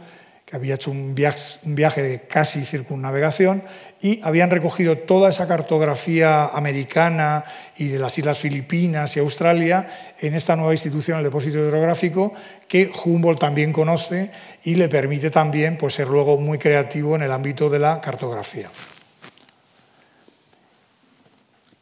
[0.47, 3.65] que había hecho un viaje, de casi circunnavegación
[4.01, 7.43] y habían recogido toda esa cartografía americana
[7.77, 12.33] y de las islas Filipinas y Australia en esta nueva institución, el depósito hidrográfico,
[12.69, 14.31] que Humboldt también conoce
[14.63, 18.71] y le permite también pues, ser luego muy creativo en el ámbito de la cartografía.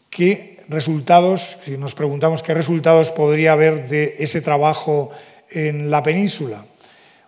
[0.09, 5.11] ¿Qué resultados, si nos preguntamos qué resultados podría haber de ese trabajo
[5.51, 6.65] en la península?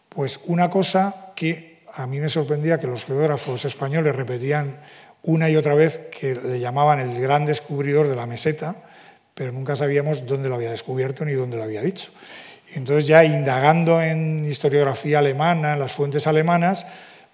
[0.08, 4.78] Pues una cosa que a mí me sorprendía que los geógrafos españoles repetían
[5.22, 8.76] una y otra vez que le llamaban el gran descubridor de la meseta,
[9.34, 12.10] pero nunca sabíamos dónde lo había descubierto ni dónde lo había dicho.
[12.74, 16.86] entonces ya indagando en historiografía alemana, en las fuentes alemanas,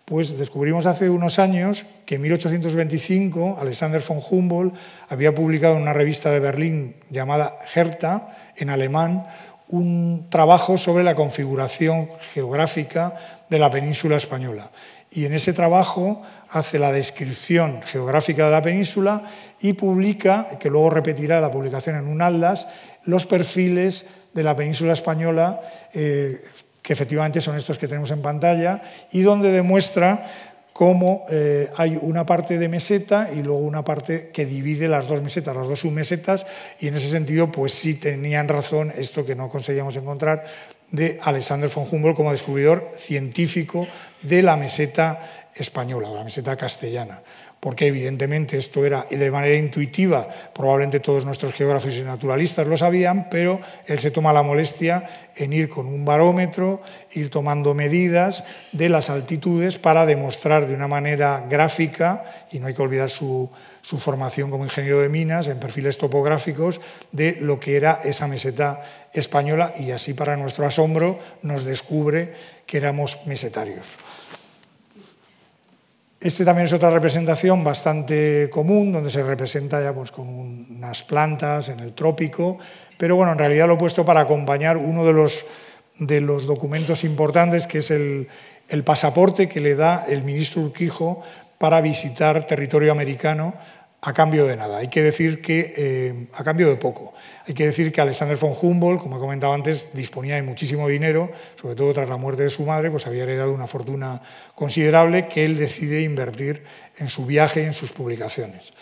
[0.04, 4.74] pues descubrimos hace unos años que en 1825 Alexander von Humboldt
[5.08, 9.26] había publicado en una revista de Berlín llamada Hertha, en alemán,
[9.68, 13.14] un trabajo sobre la configuración geográfica
[13.52, 14.70] de la península española.
[15.10, 19.24] Y en ese trabajo hace la descripción geográfica de la península
[19.60, 22.66] y publica, que luego repetirá la publicación en un atlas,
[23.04, 25.60] los perfiles de la península española,
[25.92, 26.42] eh,
[26.80, 28.80] que efectivamente son estos que tenemos en pantalla,
[29.12, 30.24] y donde demuestra
[30.72, 35.20] cómo eh, hay una parte de meseta y luego una parte que divide las dos
[35.20, 36.46] mesetas, las dos submesetas,
[36.80, 40.42] y en ese sentido, pues sí tenían razón esto que no conseguíamos encontrar
[40.92, 43.88] de Alexander von Humboldt como descubridor científico
[44.22, 47.22] de la meseta española, de la meseta castellana
[47.62, 53.30] porque evidentemente esto era de manera intuitiva, probablemente todos nuestros geógrafos y naturalistas lo sabían,
[53.30, 58.88] pero él se toma la molestia en ir con un barómetro, ir tomando medidas de
[58.88, 63.48] las altitudes para demostrar de una manera gráfica, y no hay que olvidar su,
[63.80, 66.80] su formación como ingeniero de minas en perfiles topográficos,
[67.12, 72.34] de lo que era esa meseta española, y así para nuestro asombro nos descubre
[72.66, 73.96] que éramos mesetarios.
[76.22, 81.68] Este también es otra representación bastante común, donde se representa ya pues, con unas plantas
[81.68, 82.58] en el trópico,
[82.96, 85.44] pero bueno, en realidad lo he puesto para acompañar uno de los,
[85.98, 88.28] de los documentos importantes, que es el,
[88.68, 91.22] el pasaporte que le da el ministro Urquijo
[91.58, 93.54] para visitar territorio americano
[94.04, 94.78] a cambio de nada.
[94.78, 97.14] Hay que decir que, eh, a cambio de poco,
[97.46, 101.30] hay que decir que Alexander von Humboldt, como he comentado antes, disponía de muchísimo dinero,
[101.54, 104.20] sobre todo tras la muerte de su madre, pues había heredado una fortuna
[104.56, 106.64] considerable que él decide invertir
[106.98, 108.72] en su viaje y en sus publicaciones.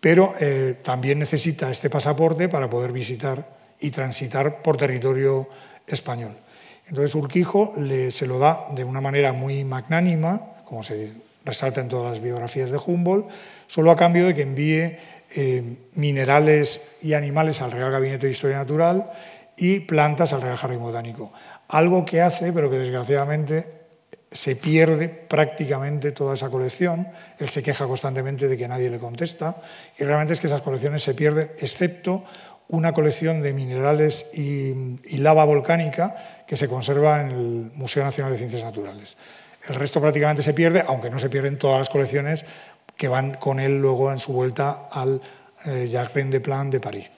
[0.00, 5.48] Pero eh, también necesita este pasaporte para poder visitar y transitar por territorio
[5.86, 6.36] español.
[6.88, 7.74] Entonces Urquijo
[8.10, 11.12] se lo da de una manera muy magnánima, como se
[11.48, 13.28] resalta en todas las biografías de Humboldt,
[13.66, 14.98] solo a cambio de que envíe
[15.34, 19.10] eh, minerales y animales al Real Gabinete de Historia Natural
[19.56, 21.32] y plantas al Real Jardín Botánico.
[21.68, 23.78] Algo que hace, pero que desgraciadamente
[24.30, 27.08] se pierde prácticamente toda esa colección.
[27.38, 29.56] Él se queja constantemente de que nadie le contesta
[29.98, 32.24] y realmente es que esas colecciones se pierden, excepto
[32.68, 36.14] una colección de minerales y, y lava volcánica
[36.46, 39.16] que se conserva en el Museo Nacional de Ciencias Naturales.
[39.68, 42.44] El resto prácticamente se pierde, aunque no se pierden todas las colecciones
[42.96, 45.20] que van con él luego en su vuelta al
[45.66, 47.10] eh, Jardin de Plan de París.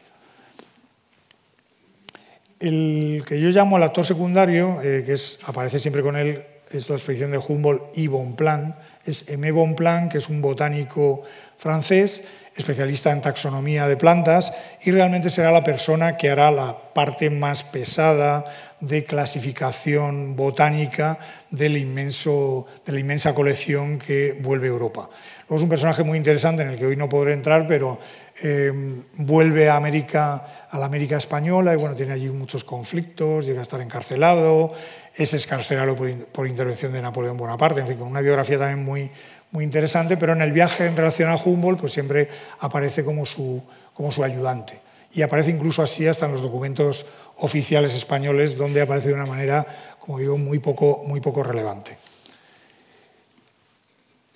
[2.58, 6.90] El que yo llamo el actor secundario, eh, que es, aparece siempre con él, es
[6.90, 8.74] la expedición de Humboldt y Bonpland.
[9.04, 11.22] Es Aimé Bonpland, que es un botánico
[11.56, 17.30] francés, especialista en taxonomía de plantas, y realmente será la persona que hará la parte
[17.30, 18.44] más pesada
[18.80, 21.18] de clasificación botánica
[21.52, 25.10] inmenso, de la inmensa colección que vuelve Europa.
[25.48, 27.98] Luego es un personaje muy interesante en el que hoy no podré entrar, pero
[28.42, 28.72] eh,
[29.16, 33.62] vuelve a América, a la América española y bueno, tiene allí muchos conflictos, llega a
[33.62, 34.72] estar encarcelado,
[35.14, 39.10] es escarcelado por, por intervención de Napoleón Bonaparte, en fin, con una biografía también muy,
[39.50, 42.28] muy interesante, pero en el viaje en relación a Humboldt pues siempre
[42.60, 43.62] aparece como su,
[43.92, 44.80] como su ayudante.
[45.12, 47.04] Y aparece incluso así hasta en los documentos
[47.40, 49.66] oficiales españoles, donde aparece de una manera,
[49.98, 51.98] como digo, muy poco, muy poco relevante.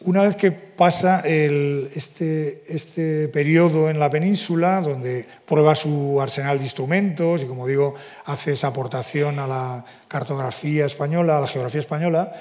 [0.00, 6.64] Una vez que pasa este, este periodo en la península, donde prueba su arsenal de
[6.64, 7.94] instrumentos y, como digo,
[8.26, 12.32] hace esa aportación a la cartografía española, a la geografía española,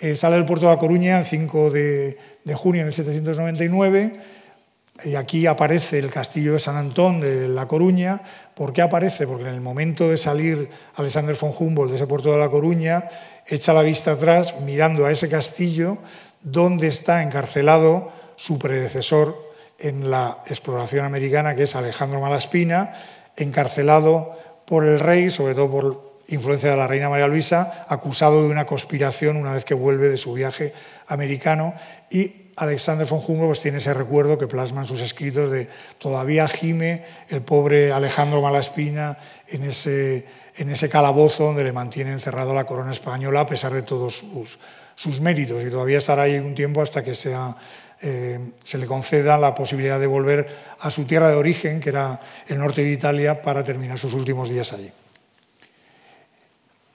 [0.00, 2.16] eh, sale del puerto de La Coruña el 5 de,
[2.54, 4.39] junio de 1799
[5.04, 8.22] y aquí aparece el castillo de San Antón de La Coruña.
[8.54, 9.26] ¿Por qué aparece?
[9.26, 13.04] Porque en el momento de salir Alexander von Humboldt de ese puerto de La Coruña,
[13.46, 15.98] echa la vista atrás mirando a ese castillo
[16.42, 19.36] donde está encarcelado su predecesor
[19.78, 22.92] en la exploración americana, que es Alejandro Malaspina,
[23.36, 24.32] encarcelado
[24.66, 28.66] por el rey, sobre todo por influencia de la reina María Luisa, acusado de una
[28.66, 30.72] conspiración una vez que vuelve de su viaje
[31.08, 31.74] americano
[32.10, 36.46] y Alexander von Humboldt pues, tiene ese recuerdo que plasma en sus escritos de todavía
[36.48, 42.64] gime el pobre Alejandro Malaspina en ese, en ese calabozo donde le mantiene encerrado la
[42.64, 44.58] corona española a pesar de todos sus,
[44.94, 47.56] sus méritos y todavía estará ahí un tiempo hasta que sea,
[48.02, 50.46] eh, se le conceda la posibilidad de volver
[50.80, 54.48] a su tierra de origen, que era el norte de Italia, para terminar sus últimos
[54.48, 54.92] días allí.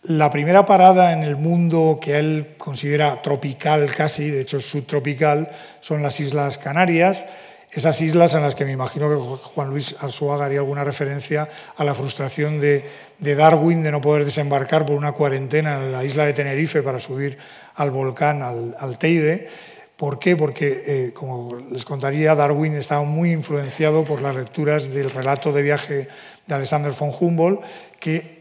[0.07, 6.03] La primera parada en el mundo que él considera tropical casi, de hecho subtropical, son
[6.03, 7.25] las Islas Canarias,
[7.71, 11.83] esas islas en las que me imagino que Juan Luis Arzuaga haría alguna referencia a
[11.83, 12.85] la frustración de,
[13.19, 17.37] Darwin de no poder desembarcar por una cuarentena en la isla de Tenerife para subir
[17.73, 19.49] al volcán, al, Teide.
[19.97, 20.37] ¿Por qué?
[20.37, 25.61] Porque, eh, como les contaría, Darwin estaba muy influenciado por las lecturas del relato de
[25.61, 26.07] viaje
[26.45, 27.61] de Alexander von Humboldt,
[27.99, 28.34] que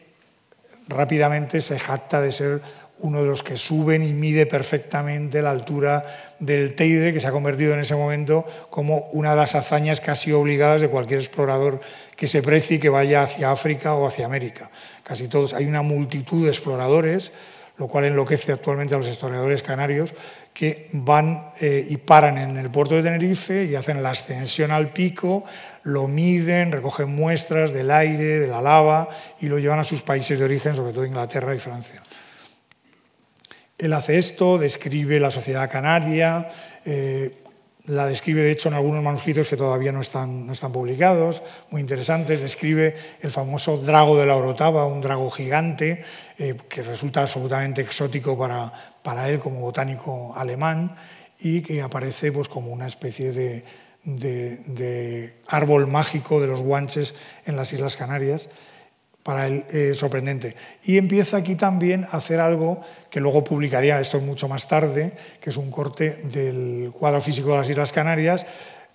[0.88, 2.62] rápidamente se jacta de ser
[2.98, 6.04] uno de los que suben y mide perfectamente la altura
[6.38, 10.32] del Teide, que se ha convertido en ese momento como una de las hazañas casi
[10.32, 11.80] obligadas de cualquier explorador
[12.16, 14.70] que se precie que vaya hacia África o hacia América.
[15.02, 17.32] Casi todos, hay una multitud de exploradores,
[17.76, 20.14] lo cual enloquece actualmente a los historiadores canarios,
[20.54, 24.92] que van eh, y paran en el puerto de Tenerife y hacen la ascensión al
[24.92, 25.44] pico,
[25.82, 29.08] lo miden, recogen muestras del aire, de la lava
[29.40, 32.00] y lo llevan a sus países de origen, sobre todo Inglaterra y Francia.
[33.76, 36.48] Él hace esto, describe la sociedad canaria,
[36.84, 37.34] eh,
[37.86, 41.80] la describe de hecho en algunos manuscritos que todavía no están, no están publicados, muy
[41.80, 46.02] interesantes, describe el famoso drago de la Orotava, un drago gigante
[46.38, 50.96] eh, que resulta absolutamente exótico para, para él como botánico alemán
[51.38, 53.64] y que aparece pues, como una especie de,
[54.04, 58.48] de, árbol mágico de los guanches en las Islas Canarias
[59.24, 60.54] para él es sorprendente.
[60.84, 65.50] Y empieza aquí también a hacer algo que luego publicaría, esto mucho más tarde, que
[65.50, 68.46] es un corte del cuadro físico de las Islas Canarias,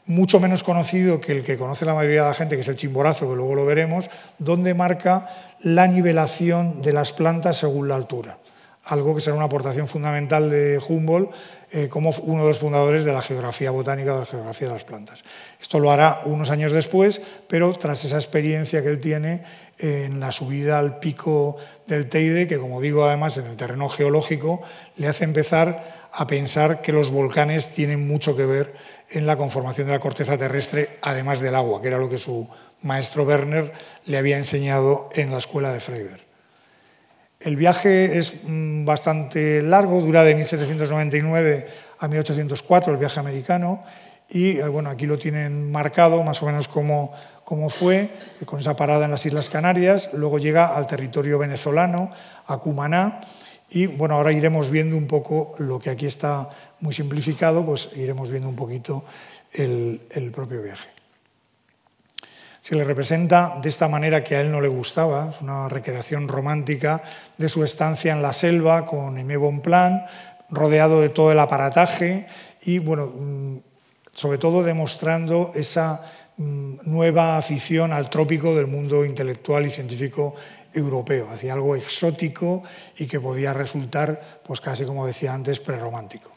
[0.05, 2.75] mucho menos conocido que el que conoce la mayoría de la gente, que es el
[2.75, 5.27] chimborazo, que luego lo veremos, donde marca
[5.61, 8.37] la nivelación de las plantas según la altura.
[8.85, 11.31] Algo que será una aportación fundamental de Humboldt
[11.71, 14.83] eh, como uno de los fundadores de la geografía botánica, de la geografía de las
[14.83, 15.23] plantas.
[15.61, 19.43] Esto lo hará unos años después, pero tras esa experiencia que él tiene
[19.79, 24.61] en la subida al pico del Teide, que como digo además en el terreno geológico,
[24.97, 28.73] le hace empezar a pensar que los volcanes tienen mucho que ver
[29.09, 32.47] en la conformación de la corteza terrestre, además del agua, que era lo que su
[32.81, 33.71] maestro Werner
[34.05, 36.21] le había enseñado en la escuela de Freiberg.
[37.39, 41.67] El viaje es mm, bastante largo, dura de 1799
[41.99, 43.83] a 1804, el viaje americano,
[44.29, 47.13] y eh, bueno, aquí lo tienen marcado más o menos como,
[47.49, 48.11] como fue,
[48.45, 52.11] con esa parada en las Islas Canarias, luego llega al territorio venezolano,
[52.45, 53.21] a Cumaná,
[53.71, 56.47] y bueno, ahora iremos viendo un poco lo que aquí está
[56.79, 59.03] muy simplificado, pues iremos viendo un poquito
[59.51, 60.89] el propio viaje.
[62.61, 66.27] Se le representa de esta manera que a él no le gustaba, es una recreación
[66.27, 67.01] romántica
[67.35, 70.05] de su estancia en la selva con Aimé Bonplan,
[70.51, 72.27] rodeado de todo el aparataje
[72.61, 73.57] y, bueno, mm,
[74.13, 76.03] sobre todo demostrando esa
[76.39, 80.35] nueva afición al trópico del mundo intelectual y científico
[80.73, 82.63] europeo, hacia algo exótico
[82.97, 86.31] y que podía resultar, pues casi como decía antes, prerromántico.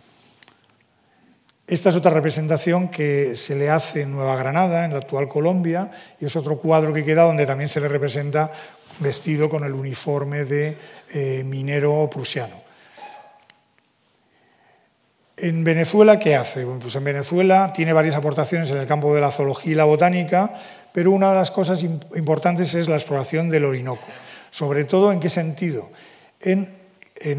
[1.67, 5.91] Esta es otra representación que se le hace en Nueva Granada, en la actual Colombia,
[6.19, 8.51] y es otro cuadro que queda donde también se le representa
[8.99, 10.77] vestido con el uniforme de
[11.15, 12.62] eh, minero prusiano.
[15.43, 16.65] En Venezuela, ¿qué hace?
[16.65, 20.55] pues en Venezuela tiene varias aportaciones en el campo de la zoología y la botánica,
[20.93, 24.07] pero una de las cosas importantes es la exploración del Orinoco.
[24.53, 25.91] Sobre todo, ¿en qué sentido?
[26.41, 26.81] En,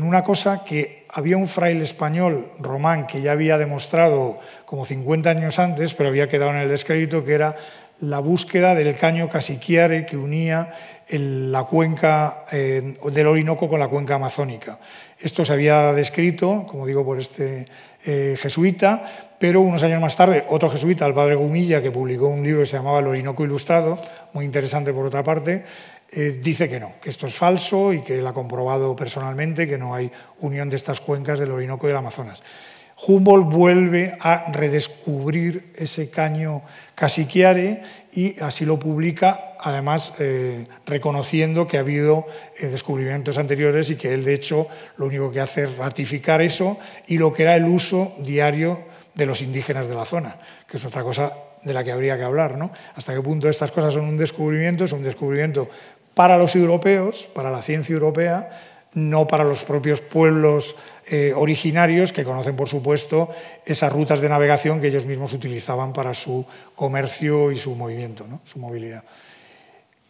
[0.01, 5.57] una cosa que había un fraile español, Román, que ya había demostrado como 50 años
[5.57, 7.55] antes, pero había quedado en el descrédito, que era
[8.01, 10.73] la búsqueda del caño Casiquiare que unía
[11.09, 14.79] la cuenca eh, del Orinoco con la cuenca amazónica.
[15.19, 17.67] Esto se había descrito, como digo, por este
[18.05, 19.03] eh, jesuita,
[19.39, 22.67] pero unos años más tarde otro jesuita, el padre Gumilla, que publicó un libro que
[22.67, 23.99] se llamaba El Orinoco Ilustrado,
[24.33, 25.63] muy interesante por otra parte,
[26.11, 29.77] eh, dice que no, que esto es falso y que él ha comprobado personalmente que
[29.77, 32.43] no hay unión de estas cuencas del Orinoco y del Amazonas.
[32.95, 36.61] Humboldt vuelve a redescubrir ese caño
[36.95, 37.81] casiquiare
[38.13, 42.25] y así lo publica, además eh, reconociendo que ha habido
[42.59, 44.67] eh, descubrimientos anteriores y que él, de hecho,
[44.97, 46.77] lo único que hace es ratificar eso
[47.07, 48.83] y lo que era el uso diario
[49.15, 50.37] de los indígenas de la zona,
[50.67, 52.57] que es otra cosa de la que habría que hablar.
[52.57, 52.71] ¿no?
[52.95, 55.69] Hasta qué punto estas cosas son un descubrimiento, son un descubrimiento
[56.13, 58.49] para los europeos, para la ciencia europea,
[58.93, 60.75] no para los propios pueblos
[61.11, 63.29] eh, originarios que conocen, por supuesto,
[63.65, 66.45] esas rutas de navegación que ellos mismos utilizaban para su
[66.75, 69.03] comercio y su movimiento, su movilidad.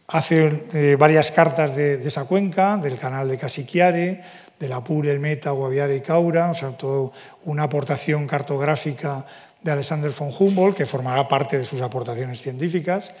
[0.06, 4.22] Hace eh, varias cartas de, esa cuenca, del canal de Casiquiare,
[4.60, 7.10] del Apure, el Meta, Guaviare y Caura, o sea, toda
[7.42, 9.26] una aportación cartográfica
[9.62, 13.12] de Alexander von Humboldt, que formará parte de sus aportaciones científicas.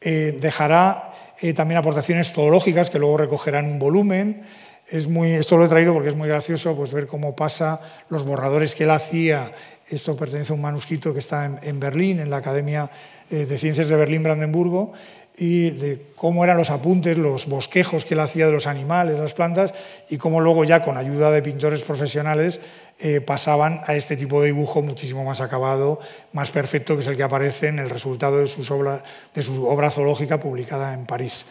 [0.00, 1.14] Eh, dejará
[1.54, 4.42] también aportaciones zoológicas que luego recogerán un volumen,
[4.90, 8.24] es muy, esto lo he traído porque es muy gracioso pues, ver cómo pasa los
[8.24, 9.52] borradores que él hacía.
[9.88, 12.90] Esto pertenece a un manuscrito que está en, Berlín, en la Academia
[13.30, 14.92] eh, de Ciencias de Berlín-Brandenburgo,
[15.40, 19.34] y de cómo eran los apuntes, los bosquejos que él hacía de los animales, las
[19.34, 19.72] plantas,
[20.08, 22.60] y cómo luego ya con ayuda de pintores profesionales
[22.98, 26.00] eh, pasaban a este tipo de dibujo muchísimo más acabado,
[26.32, 29.90] más perfecto, que es el que aparece en el resultado de, obra, de su obra
[29.90, 31.46] zoológica publicada en París.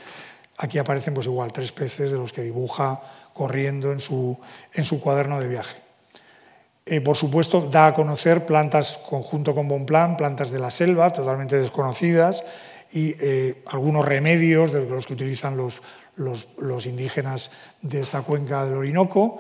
[0.58, 3.02] Aquí aparecen pues igual tres peces de los que dibuja
[3.38, 4.36] corriendo en su,
[4.74, 5.78] en su cuaderno de viaje.
[6.88, 11.60] Eh, por supuesto, da a conocer plantas junto con Bonplan, plantas de la selva, totalmente
[11.60, 12.44] desconocidas,
[12.92, 15.82] y eh, algunos remedios de los que utilizan los,
[16.16, 19.40] los, indígenas de esta cuenca del Orinoco,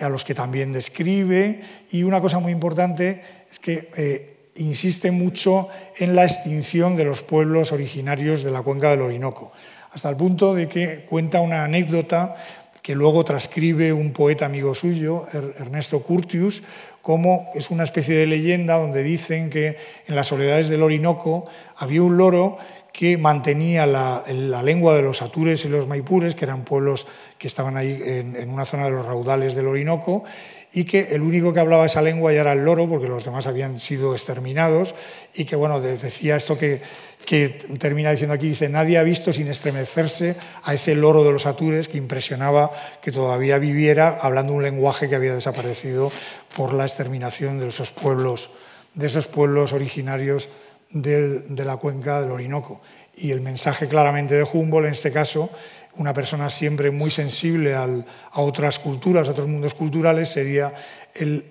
[0.00, 1.60] a los que también describe.
[1.90, 7.22] Y una cosa muy importante es que eh, insiste mucho en la extinción de los
[7.22, 9.52] pueblos originarios de la cuenca del Orinoco,
[9.90, 12.36] hasta el punto de que cuenta una anécdota
[12.84, 16.62] que luego transcribe un poeta amigo suyo, er-, Ernesto Curtius,
[17.00, 22.02] como es una especie de leyenda donde dicen que en las soledades del Orinoco había
[22.02, 22.58] un loro
[22.92, 24.22] que mantenía la,
[24.62, 27.06] lengua de los atures y los maipures, que eran pueblos
[27.38, 30.22] que estaban ahí en, en, una zona de los raudales del Orinoco,
[30.70, 33.46] y que el único que hablaba esa lengua ya era el loro, porque los demás
[33.46, 34.94] habían sido exterminados,
[35.34, 36.82] y que, bueno, decía esto que,
[37.24, 37.48] que
[37.78, 41.88] termina diciendo aquí, dice, nadie ha visto sin estremecerse a ese loro de los atures
[41.88, 42.70] que impresionaba
[43.02, 46.12] que todavía viviera hablando un lenguaje que había desaparecido
[46.56, 48.50] por la exterminación de esos pueblos,
[48.94, 50.48] de esos pueblos originarios
[50.90, 52.80] de la cuenca del Orinoco.
[53.16, 55.50] Y el mensaje claramente de Humboldt, en este caso,
[55.96, 58.04] una persona siempre muy sensible a
[58.34, 60.72] otras culturas, a otros mundos culturales, sería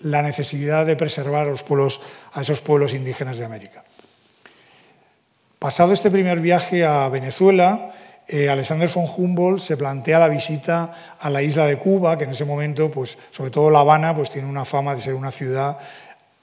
[0.02, 2.02] la necesidad de preservar a, los pueblos,
[2.34, 3.84] a esos pueblos indígenas de América.
[5.64, 7.90] Pasado este primer viaje a Venezuela,
[8.28, 12.32] eh, Alexander von Humboldt se plantea la visita a la isla de Cuba, que en
[12.32, 15.78] ese momento, pues, sobre todo La Habana, pues, tiene una fama de ser una ciudad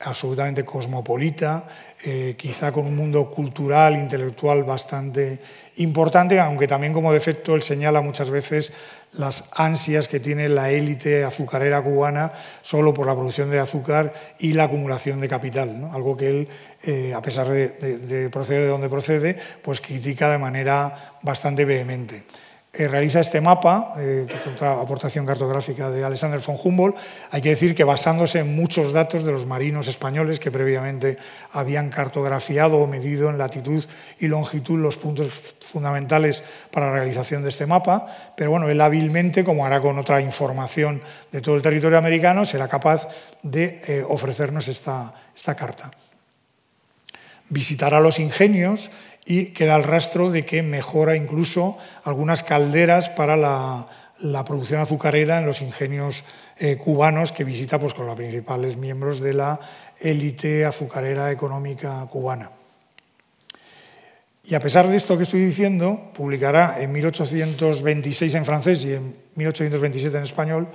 [0.01, 1.67] absolutamente cosmopolita,
[2.05, 5.39] eh, quizá con un mundo cultural, intelectual bastante
[5.77, 8.73] importante, aunque también como defecto él señala muchas veces
[9.13, 12.33] las ansias que tiene la élite azucarera cubana
[12.63, 16.49] solo por la producción de azúcar y la acumulación de capital, algo que él,
[16.85, 22.25] eh, a pesar de, de proceder de donde procede, pues critica de manera bastante vehemente.
[22.73, 26.97] Eh, realiza este mapa, eh, otra aportación cartográfica de Alexander von Humboldt.
[27.33, 31.19] Hay que decir que basándose en muchos datos de los marinos españoles que previamente
[31.51, 33.85] habían cartografiado o medido en latitud
[34.21, 38.07] y longitud los puntos fundamentales para la realización de este mapa,
[38.37, 41.03] pero bueno, él hábilmente, como hará con otra información
[41.33, 43.09] de todo el territorio americano, será capaz
[43.43, 45.91] de eh, ofrecernos esta, esta carta.
[47.49, 48.93] Visitará los ingenios
[49.31, 53.87] y queda el rastro de que mejora incluso algunas calderas para la,
[54.45, 56.25] producción azucarera en los ingenios
[56.59, 59.61] eh, cubanos que visita pues, con los principales miembros de la
[60.01, 62.51] élite azucarera económica cubana.
[64.43, 69.15] Y a pesar de esto que estoy diciendo, publicará en 1826 en francés y en
[69.37, 70.69] 1827 en español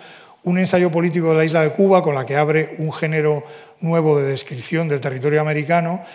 [0.43, 3.43] un ensayo político de la isla de Cuba con la que abre un género
[3.81, 6.05] nuevo de descripción del territorio americano,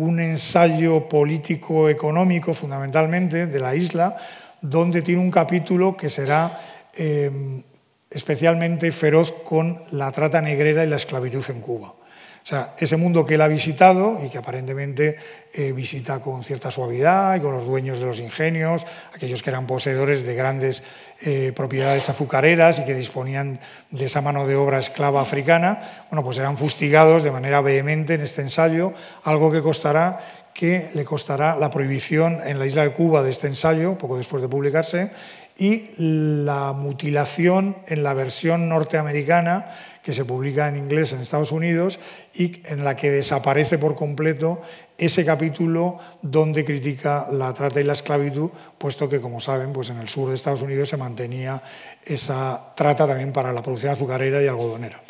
[0.00, 4.16] un ensayo político-económico fundamentalmente de la isla,
[4.62, 6.58] donde tiene un capítulo que será
[6.96, 7.62] eh,
[8.10, 11.94] especialmente feroz con la trata negrera y la esclavitud en Cuba.
[12.42, 15.16] O sea, ese mundo que él ha visitado y que aparentemente
[15.52, 19.66] eh, visita con cierta suavidad y con los dueños de los ingenios, aquellos que eran
[19.66, 20.82] poseedores de grandes
[21.22, 23.60] eh, propiedades azucareras y que disponían
[23.90, 28.22] de esa mano de obra esclava africana, bueno, pues serán fustigados de manera vehemente en
[28.22, 30.18] este ensayo, algo que costará
[30.54, 34.42] que le costará la prohibición en la isla de Cuba de este ensayo, poco después
[34.42, 35.10] de publicarse,
[35.56, 39.66] y la mutilación en la versión norteamericana
[40.02, 42.00] que se publica en inglés en Estados Unidos
[42.34, 44.62] y en la que desaparece por completo
[44.96, 49.98] ese capítulo donde critica la trata y la esclavitud, puesto que, como saben, pues en
[49.98, 51.62] el sur de Estados Unidos se mantenía
[52.04, 55.02] esa trata también para la producción azucarera y algodonera.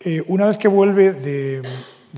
[0.00, 1.62] Eh, una vez que vuelve de,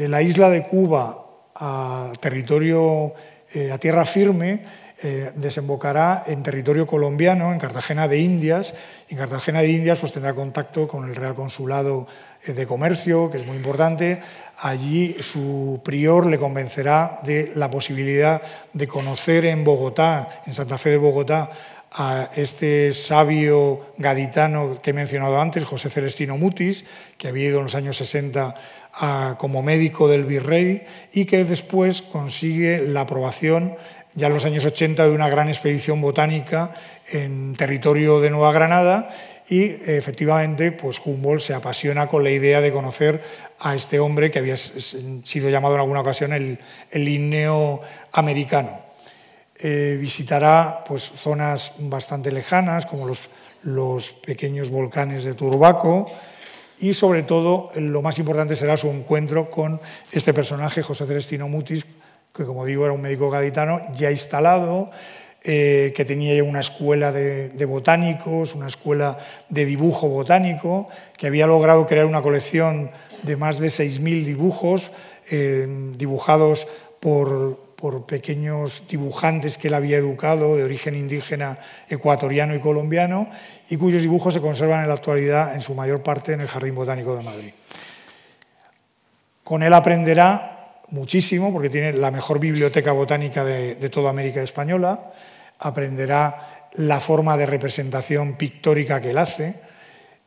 [0.06, 1.24] la isla de Cuba
[1.56, 3.14] a territorio,
[3.52, 4.62] eh, a tierra firme,
[5.00, 8.74] eh, desembocará en territorio colombiano, en Cartagena de Indias.
[9.08, 12.08] en Cartagena de Indias pues, tendrá contacto con el Real Consulado
[12.44, 14.20] eh, de Comercio, que es muy importante.
[14.58, 18.42] Allí su prior le convencerá de la posibilidad
[18.72, 21.50] de conocer en Bogotá, en Santa Fe de Bogotá,
[21.92, 26.84] a este sabio gaditano que he mencionado antes, José Celestino Mutis,
[27.16, 28.54] que había ido en los años 60
[29.38, 30.82] como médico del virrey
[31.12, 33.76] y que después consigue la aprobación
[34.14, 36.72] ya en los años 80 de una gran expedición botánica
[37.12, 39.08] en territorio de Nueva Granada
[39.48, 43.22] y efectivamente pues Humboldt se apasiona con la idea de conocer
[43.60, 46.58] a este hombre que había sido llamado en alguna ocasión el,
[46.90, 47.80] el
[48.12, 48.82] americano.
[49.60, 53.28] Eh, visitará pues, zonas bastante lejanas como los,
[53.62, 56.10] los pequeños volcanes de Turbaco
[56.80, 59.80] y sobre todo lo más importante será su encuentro con
[60.12, 61.86] este personaje, José Celestino Mutis,
[62.34, 64.90] que como digo era un médico gaditano ya instalado,
[65.44, 69.18] eh, que tenía ya una escuela de, botánicos, una escuela
[69.48, 72.90] de dibujo botánico, que había logrado crear una colección
[73.22, 74.90] de más de 6.000 dibujos
[75.30, 75.66] eh,
[75.96, 76.66] dibujados
[77.00, 81.58] por, por pequeños dibujantes que él había educado de origen indígena
[81.88, 83.30] ecuatoriano y colombiano
[83.68, 86.74] y cuyos dibujos se conservan en la actualidad en su mayor parte en el Jardín
[86.74, 87.52] Botánico de Madrid.
[89.44, 95.12] Con él aprenderá muchísimo porque tiene la mejor biblioteca botánica de, toda América Española,
[95.60, 99.54] aprenderá la forma de representación pictórica que él hace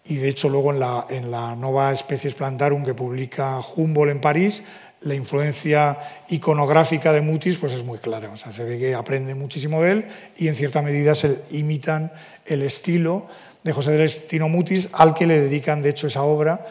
[0.06, 4.64] y de hecho luego en la, en Nova Especies Plantarum que publica Humboldt en París,
[5.02, 5.97] la influencia
[6.30, 9.91] iconográfica de Mutis pues es muy clara, o sea, se ve que aprende muchísimo de
[9.91, 12.12] él y en cierta medida se imitan
[12.45, 13.28] el estilo
[13.64, 16.66] de José Celestino Mutis al que le dedican de hecho esa obra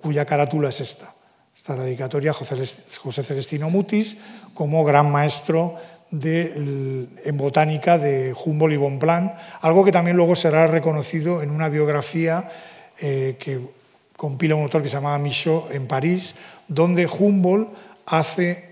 [0.00, 1.14] cuya carátula es esta.
[1.66, 4.16] La dedicatoria a José Celestino Mutis
[4.54, 5.76] como gran maestro
[6.10, 12.48] en botánica de Humboldt y Bonpland, algo que también luego será reconocido en una biografía
[13.00, 13.60] eh, que
[14.18, 16.34] compila un autor que se llamaba Michaud en París,
[16.66, 17.70] donde Humboldt
[18.04, 18.64] hace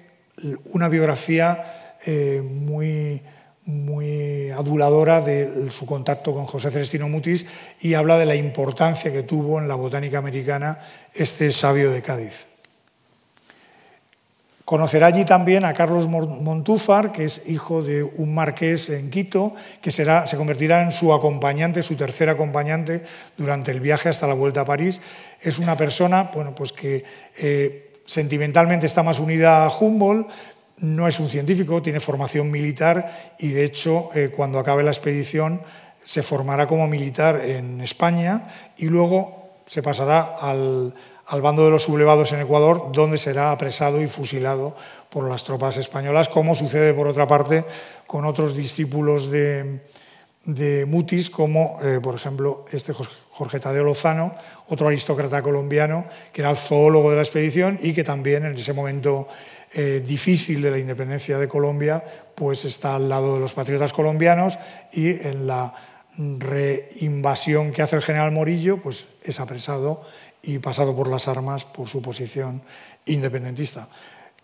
[0.73, 3.23] una biografía eh, muy,
[3.65, 7.47] muy aduladora de su contacto con José Celestino Mutis
[7.81, 10.81] y habla de la importancia que tuvo en la botánica americana
[11.15, 12.49] este sabio de Cádiz.
[14.67, 19.93] Conocerá allí también a Carlos Montúfar, que es hijo de un marqués en Quito, que
[19.93, 23.05] será, se convertirá en su acompañante, su tercer acompañante
[23.37, 25.01] durante el viaje hasta la vuelta a París.
[25.41, 27.05] Es una persona bueno, pues que
[27.39, 30.29] eh, sentimentalmente está más unida a Humboldt,
[30.79, 35.63] no es un científico, tiene formación militar y de hecho eh, cuando acabe la expedición
[36.05, 40.93] se formará como militar en España y luego se pasará al
[41.27, 44.77] al bando de los sublevados en Ecuador, donde será apresado y fusilado
[45.11, 47.65] por las tropas españolas, como sucede, por otra parte,
[48.07, 49.81] con otros discípulos de,
[50.87, 54.35] Mutis, como, eh, por ejemplo, este Jorge Tadeo Lozano,
[54.69, 58.73] otro aristócrata colombiano, que era el zoólogo de la expedición y que también en ese
[58.73, 59.27] momento
[59.75, 62.05] eh, difícil de la independencia de Colombia,
[62.37, 64.57] pues está al lado de los patriotas colombianos
[64.93, 65.75] y en la
[66.19, 70.03] reinvasión que hace el general Morillo, pues es apresado
[70.47, 72.63] y pasado por las armas por su posición
[73.05, 73.89] independentista.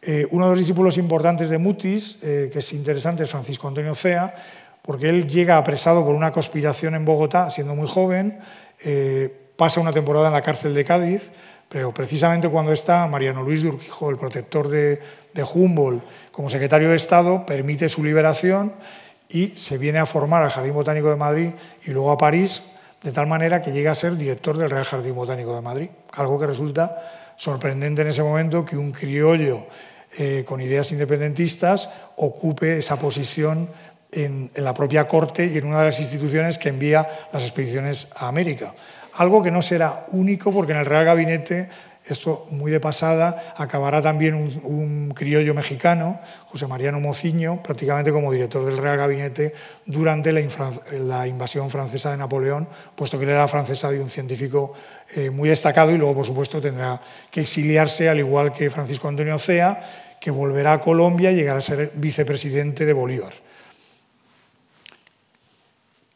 [0.02, 3.94] Eh, uno de los discípulos importantes de Mutis, eh, que es interesante, es Francisco Antonio
[3.94, 4.34] Cea.
[4.82, 8.40] porque él llega apresado por una conspiración en Bogotá, siendo muy joven,
[8.84, 11.30] eh, pasa una temporada en la cárcel de Cádiz,
[11.68, 14.98] pero precisamente cuando está Mariano Luis de Urquijo, el protector de,
[15.34, 18.72] de Humboldt, como secretario de Estado, permite su liberación
[19.28, 21.50] y se viene a formar al Jardín Botánico de Madrid
[21.84, 22.64] y luego a París,
[23.02, 26.38] de tal manera que llega a ser director del Real Jardín Botánico de Madrid, algo
[26.38, 27.02] que resulta
[27.36, 29.66] sorprendente en ese momento que un criollo
[30.18, 33.70] eh, con ideas independentistas ocupe esa posición
[34.12, 38.08] en, en, la propia corte y en una de las instituciones que envía las expediciones
[38.16, 38.74] a América.
[39.14, 41.68] Algo que no será único porque en el Real Gabinete
[42.06, 48.64] esto muy de pasada, acabará también un, criollo mexicano, José Mariano Mociño, prácticamente como director
[48.64, 49.54] del Real Gabinete
[49.86, 54.72] durante la, invasión francesa de Napoleón, puesto que él era francesa y un científico
[55.14, 57.00] eh, muy destacado y luego, por supuesto, tendrá
[57.30, 59.80] que exiliarse, al igual que Francisco Antonio Cea,
[60.20, 63.32] que volverá a Colombia y llegará a ser vicepresidente de Bolívar.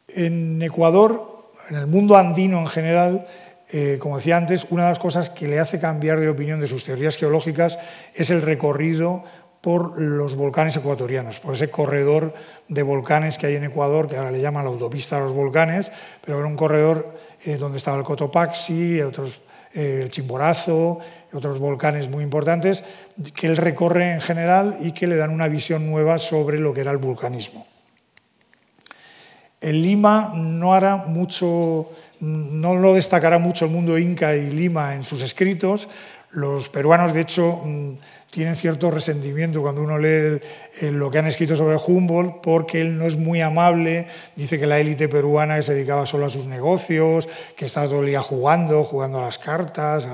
[0.07, 3.27] En Ecuador, en el mundo andino en general,
[3.69, 6.67] eh, como decía antes, una de las cosas que le hace cambiar de opinión de
[6.67, 7.77] sus teorías geológicas
[8.13, 9.23] es el recorrido
[9.61, 12.33] por los volcanes ecuatorianos, por ese corredor
[12.69, 15.91] de volcanes que hay en Ecuador, que ahora le llaman la autopista a los volcanes,
[16.23, 19.11] pero era un corredor eh, donde estaba el Cotopaxi, eh,
[19.73, 20.99] el Chimborazo,
[21.33, 22.85] otros volcanes muy importantes,
[23.35, 26.81] que él recorre en general y que le dan una visión nueva sobre lo que
[26.81, 27.67] era el vulcanismo.
[29.59, 31.89] En Lima no hará mucho
[32.19, 35.89] no lo destacará mucho el mundo inca y Lima en sus escritos.
[36.31, 37.93] Los peruanos, de hecho, mm,
[38.37, 40.39] tienen cierto resentimiento cuando uno lee
[40.81, 44.67] eh, lo que han escrito sobre Humboldt, porque él no es muy amable, dice que
[44.67, 48.83] la élite peruana se dedicaba solo a sus negocios, que estaba todo el día jugando,
[48.83, 50.07] jugando a las cartas,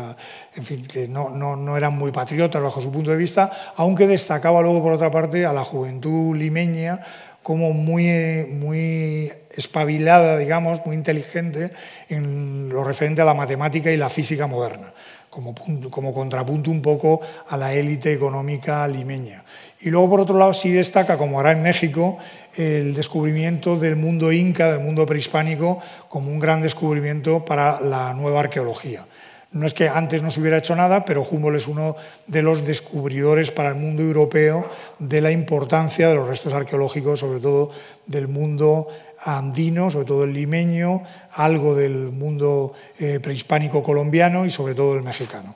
[0.56, 4.08] en fin, que no, no, no, eran muy patriotas bajo su punto de vista, aunque
[4.08, 7.02] destacaba luego, por otra parte, a la juventud limeña
[7.42, 11.72] como muy, muy espabilada, digamos, muy inteligente
[12.08, 14.94] en lo referente a la matemática y la física moderna,
[15.34, 19.44] como, contrapunto un poco a la élite económica limeña.
[19.82, 22.18] Y luego, por otro lado, sí destaca, como hará en México,
[22.56, 28.42] el descubrimiento del mundo inca, del mundo prehispánico, como un gran descubrimiento para la nueva
[28.42, 29.08] arqueología.
[29.52, 32.66] No es que antes no se hubiera hecho nada, pero Humboldt es uno de los
[32.66, 34.68] descubridores para el mundo europeo
[34.98, 37.70] de la importancia de los restos arqueológicos, sobre todo
[38.08, 38.88] del mundo
[39.24, 45.04] andino, sobre todo el limeño, algo del mundo eh, prehispánico colombiano y sobre todo el
[45.04, 45.56] mexicano.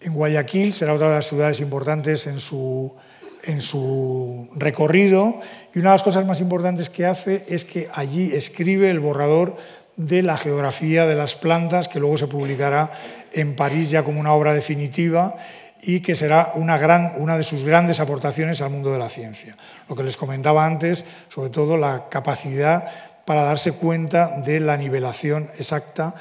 [0.00, 2.94] En Guayaquil será otra de las ciudades importantes en su,
[3.44, 5.40] en su recorrido
[5.74, 9.56] y una de las cosas más importantes que hace es que allí escribe el borrador
[9.96, 12.92] de la geografía de las plantas, que luego se publicará
[13.32, 15.34] en París ya como una obra definitiva
[15.82, 19.56] y que será una, gran, una de sus grandes aportaciones al mundo de la ciencia.
[19.88, 22.88] Lo que les comentaba antes, sobre todo la capacidad
[23.24, 26.14] para darse cuenta de la nivelación exacta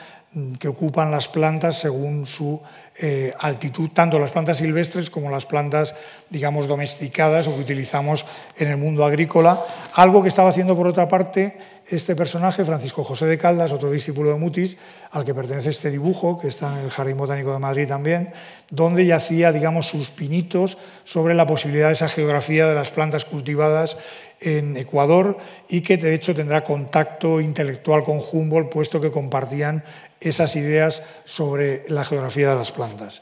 [0.59, 2.61] que ocupan las plantas según su
[2.99, 5.95] eh, altitud, tanto las plantas silvestres como las plantas,
[6.29, 8.25] digamos, domesticadas o que utilizamos
[8.57, 9.63] en el mundo agrícola.
[9.93, 11.57] Algo que estaba haciendo, por otra parte,
[11.89, 14.77] este personaje, Francisco José de Caldas, otro discípulo de Mutis,
[15.11, 18.33] al que pertenece este dibujo, que está en el Jardín Botánico de Madrid también,
[18.69, 23.97] donde yacía, digamos, sus pinitos sobre la posibilidad de esa geografía de las plantas cultivadas
[24.41, 25.37] en Ecuador
[25.69, 29.83] y que de hecho tendrá contacto intelectual con Humboldt, puesto que compartían
[30.19, 33.21] esas ideas sobre la geografía de las plantas.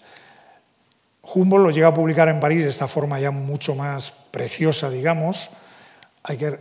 [1.21, 5.51] Humboldt lo llega a publicar en París de esta forma ya mucho más preciosa, digamos.
[6.23, 6.59] Hay que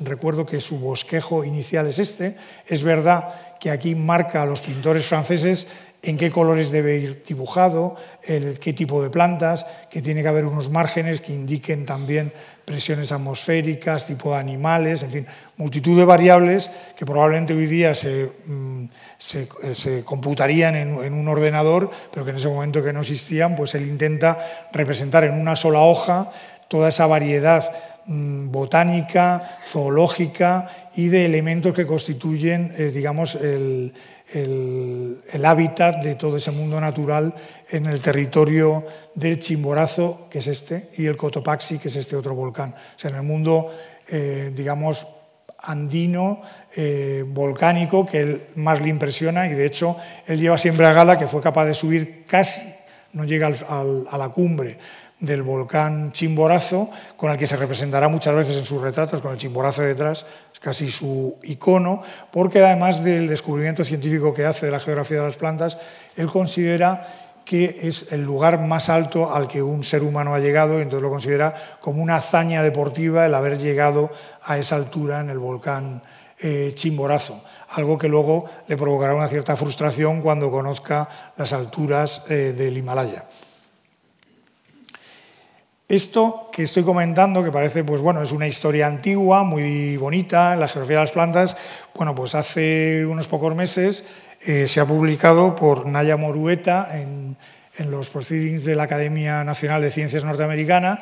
[0.00, 2.36] recuerdo que su bosquejo inicial es este.
[2.66, 5.68] Es verdad que aquí marca a los pintores franceses
[6.02, 10.70] en qué colores debe ir dibujado, qué tipo de plantas, que tiene que haber unos
[10.70, 12.32] márgenes que indiquen también
[12.64, 18.30] presiones atmosféricas, tipo de animales, en fin, multitud de variables que probablemente hoy día se,
[18.46, 18.84] mm,
[19.16, 23.74] se, computarían en, en, un ordenador, pero que en ese momento que no existían, pues
[23.74, 24.38] él intenta
[24.72, 26.30] representar en una sola hoja
[26.68, 27.70] toda esa variedad
[28.08, 33.92] botánica, zoológica y de elementos que constituyen, eh, digamos, el,
[35.44, 37.34] hábitat de todo ese mundo natural
[37.70, 38.84] en el territorio
[39.14, 42.74] del Chimborazo, que es este, y el Cotopaxi, que es este otro volcán.
[42.74, 43.72] O sea, en el mundo,
[44.08, 45.06] eh, digamos,
[45.60, 46.40] andino,
[46.76, 49.96] eh, volcánico, que él más le impresiona y de hecho
[50.26, 52.62] él lleva siempre a gala que fue capaz de subir casi,
[53.12, 54.78] no llega a la cumbre,
[55.20, 59.38] del volcán Chimborazo, con el que se representará muchas veces en sus retratos, con el
[59.38, 64.80] Chimborazo detrás, es casi su icono, porque además del descubrimiento científico que hace de la
[64.80, 65.78] geografía de las plantas,
[66.16, 67.06] él considera
[67.44, 71.02] que es el lugar más alto al que un ser humano ha llegado y entonces
[71.02, 74.10] lo considera como una hazaña deportiva el haber llegado
[74.42, 76.02] a esa altura en el volcán
[76.40, 82.54] eh, Chimborazo, algo que luego le provocará una cierta frustración cuando conozca las alturas eh,
[82.56, 83.24] del Himalaya.
[85.88, 90.68] Esto que estoy comentando, que parece, pues bueno, es una historia antigua, muy bonita, la
[90.68, 91.56] geografía de las plantas,
[91.94, 94.04] bueno, pues hace unos pocos meses
[94.46, 97.38] eh, se ha publicado por Naya Morueta en,
[97.90, 101.00] los Proceedings de la Academia Nacional de Ciencias Norteamericana,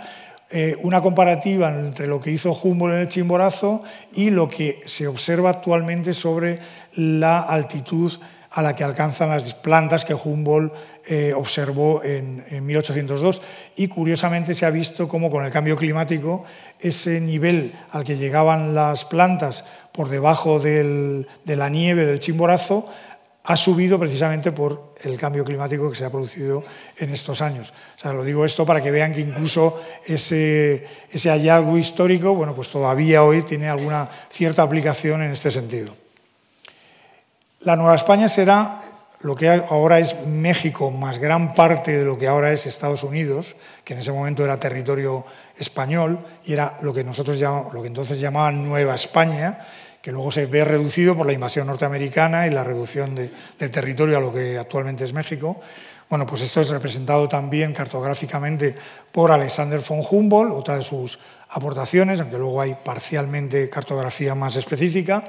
[0.50, 3.82] eh, una comparativa entre lo que hizo Humboldt en el Chimborazo
[4.12, 6.60] y lo que se observa actualmente sobre
[6.94, 8.12] la altitud
[8.56, 10.72] a la que alcanzan las plantas que Humboldt
[11.06, 13.42] eh, observó en, 1802
[13.76, 16.42] y curiosamente se ha visto cómo con el cambio climático
[16.80, 22.88] ese nivel al que llegaban las plantas por debajo de la nieve del Chimborazo
[23.44, 26.64] ha subido precisamente por el cambio climático que se ha producido
[26.96, 27.74] en estos años.
[27.98, 30.82] O sea, lo digo esto para que vean que incluso ese,
[31.12, 36.05] ese hallazgo histórico, bueno, pues todavía hoy tiene alguna cierta aplicación en este sentido.
[37.66, 38.80] La Nueva España será
[39.22, 43.56] lo que ahora es México, más gran parte de lo que ahora es Estados Unidos,
[43.82, 45.24] que en ese momento era territorio
[45.56, 49.58] español y era lo que nosotros llamamos, lo que entonces llamaban Nueva España,
[50.00, 53.32] que luego se ve reducido por la invasión norteamericana y la reducción del
[53.72, 55.60] territorio a lo que actualmente es México.
[56.08, 58.76] Bueno, pues esto es representado también cartográficamente
[59.10, 65.24] por Alexander von Humboldt, otra de sus aportaciones, aunque luego hay parcialmente cartografía más específica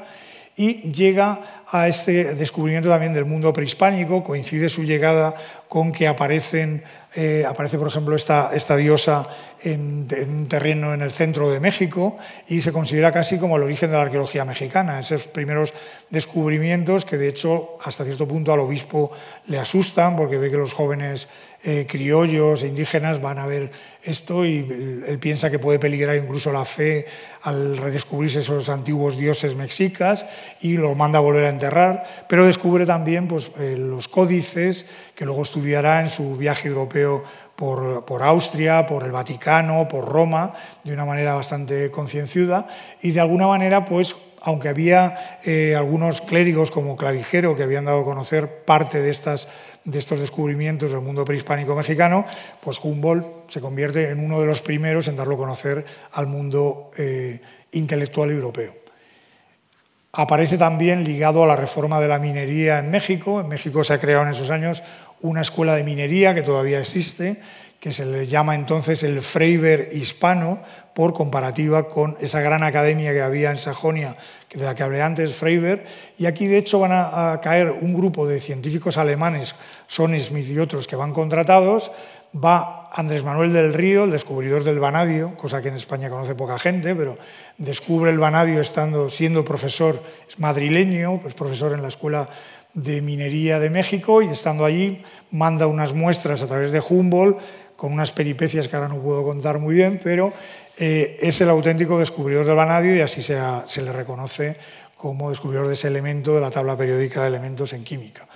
[0.57, 5.35] y llega a este descubrimiento también del mundo prehispánico, coincide su llegada
[5.67, 6.83] con que aparecen,
[7.15, 9.27] eh, aparece, por ejemplo, esta, diosa
[9.63, 13.91] en, un terreno en el centro de México y se considera casi como el origen
[13.91, 15.75] de la arqueología mexicana, esos primeros
[16.09, 19.11] descubrimientos que de hecho hasta cierto punto al obispo
[19.45, 21.27] le asustan porque ve que los jóvenes
[21.63, 23.71] eh, criollos e indígenas van a ver
[24.07, 24.59] esto y
[25.07, 27.05] él piensa que puede peligrar incluso la fe
[27.41, 30.25] al redescubrirse esos antiguos dioses mexicas
[30.61, 34.85] y lo manda a volver a enterrar, pero descubre también pues, eh, los códices
[35.15, 37.23] que luego estudiará en su viaje europeo
[37.55, 40.53] por, por, Austria, por el Vaticano, por Roma,
[40.83, 42.67] de una manera bastante concienciuda
[43.01, 44.15] y de alguna manera pues
[44.47, 49.49] aunque había eh, algunos clérigos como Clavijero que habían dado a conocer parte de, estas,
[49.83, 52.23] de estos descubrimientos del mundo prehispánico mexicano,
[52.61, 56.91] pues Humboldt se convierte en uno de los primeros en darlo a conocer al mundo
[56.97, 57.41] eh,
[57.73, 58.73] intelectual europeo.
[60.13, 63.41] Aparece también ligado a la reforma de la minería en México.
[63.41, 64.81] En México se ha creado en esos años
[65.19, 67.41] una escuela de minería que todavía existe,
[67.79, 70.61] que se le llama entonces el Freiber hispano,
[70.93, 74.17] por comparativa con esa gran academia que había en Sajonia,
[74.51, 75.85] de la que hablé antes, Freiber.
[76.17, 79.53] Y aquí, de hecho, van a, caer un grupo de científicos alemanes,
[79.85, 81.91] Son Smith y otros, que van contratados.
[82.33, 86.57] Va Andrés Manuel del Río, el descubridor del vanadio, cosa que en España conoce poca
[86.57, 87.17] gente, pero
[87.59, 92.27] descubre el vanadio estando, siendo profesor, es madrileño, es profesor en la Escuela
[92.73, 97.39] de Minería de México y estando allí manda unas muestras a través de Humboldt
[97.77, 100.33] con unas peripecias que ahora no puedo contar muy bien, pero
[100.77, 104.57] eh, es el auténtico descubridor del vanadio y así se, le reconoce
[104.97, 108.27] como descubridor de ese elemento de la tabla periódica de elementos en química.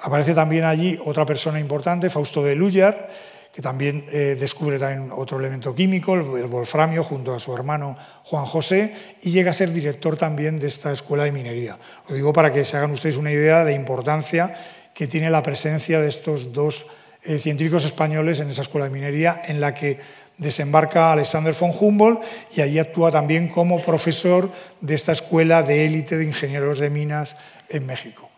[0.00, 3.08] Aparece también allí otra persona importante, Fausto de Lullar,
[3.54, 7.96] que también eh, descubre también otro elemento químico, el, el, wolframio, junto a su hermano
[8.24, 11.78] Juan José, y llega a ser director también de esta escuela de minería.
[12.08, 14.54] Lo digo para que se hagan ustedes una idea de importancia
[14.94, 16.86] que tiene la presencia de estos dos
[17.22, 19.98] eh, científicos españoles en esa escuela de minería en la que
[20.38, 22.22] desembarca Alexander von Humboldt
[22.56, 24.50] y allí actúa también como profesor
[24.80, 27.36] de esta escuela de élite de ingenieros de minas
[27.68, 28.30] en México.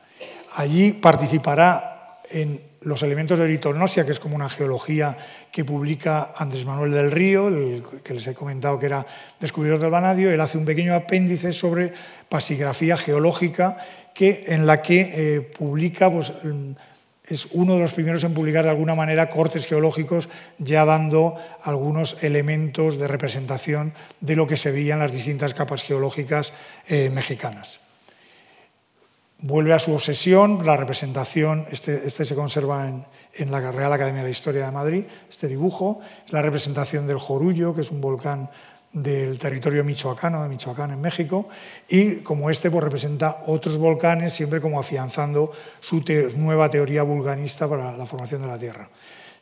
[0.55, 5.17] Allí participará en los elementos de eritornosia, que es como una geología
[5.51, 7.49] que publica Andrés Manuel del Río,
[8.03, 9.07] que les he comentado que era
[9.39, 10.31] descubridor del vanadio.
[10.31, 11.93] Él hace un pequeño apéndice sobre
[12.29, 13.77] pasigrafía geológica
[14.15, 16.33] que, en la que eh, publica pues,
[17.33, 20.29] es uno de los primeros en publicar de alguna manera cortes geológicos,
[20.59, 25.83] ya dando algunos elementos de representación de lo que se veía en las distintas capas
[25.83, 26.53] geológicas
[26.89, 27.81] eh, mexicanas.
[29.39, 33.05] Vuelve a su obsesión, la representación, este, este se conserva en,
[33.35, 37.81] en, la Real Academia de Historia de Madrid, este dibujo, la representación del Jorullo, que
[37.81, 38.51] es un volcán
[38.93, 41.49] del territorio michoacano, de Michoacán en México,
[41.89, 46.05] y como este pues, representa otros volcanes, siempre como afianzando su
[46.37, 48.91] nueva teoría vulcanista para la formación de la Tierra.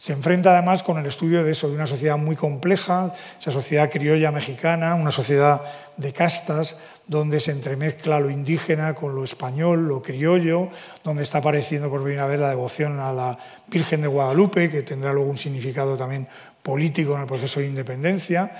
[0.01, 3.91] Se enfrenta además con el estudio de eso, de una sociedad muy compleja, esa sociedad
[3.91, 5.61] criolla mexicana, una sociedad
[5.99, 10.71] de castas, donde se entremezcla lo indígena con lo español, lo criollo,
[11.05, 15.13] donde está apareciendo por primera vez la devoción a la Virgen de Guadalupe, que tendrá
[15.13, 16.27] luego un significado también
[16.63, 18.53] político en el proceso de independencia,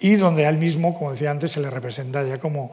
[0.00, 2.70] y donde él mismo, como decía antes, se le representa ya como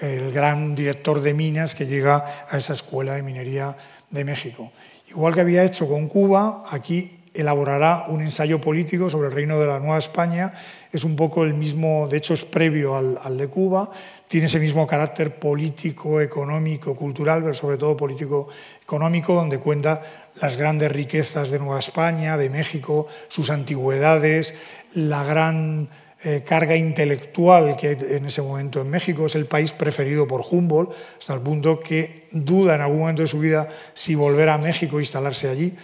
[0.00, 3.76] el gran director de minas que llega a esa escuela de minería
[4.10, 4.72] de México.
[5.08, 9.66] Igual que había hecho con Cuba, aquí elaborará un ensayo político sobre el reino de
[9.66, 10.52] la Nueva España.
[10.92, 13.90] Es un poco el mismo, de hecho es previo al, de Cuba,
[14.26, 20.02] tiene ese mismo carácter político, económico, cultural, pero sobre todo político-económico, donde cuenta
[20.40, 24.54] las grandes riquezas de Nueva España, de México, sus antigüedades,
[24.94, 25.88] la gran
[26.24, 29.26] eh, carga intelectual que hay en ese momento en México.
[29.26, 33.28] Es el país preferido por Humboldt, hasta el punto que duda en algún momento de
[33.28, 35.74] su vida si volver a México e instalarse allí.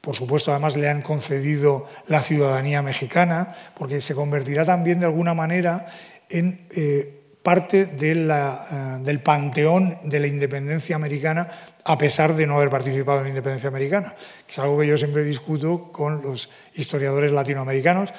[0.00, 5.34] Por supuesto, además le han concedido la ciudadanía mexicana, porque se convertirá también de alguna
[5.34, 5.86] manera
[6.28, 11.46] en eh, parte eh, del panteón de la independencia americana,
[11.84, 14.14] a pesar de no haber participado en la independencia americana,
[14.46, 18.12] que es algo que yo siempre discuto con los historiadores latinoamericanos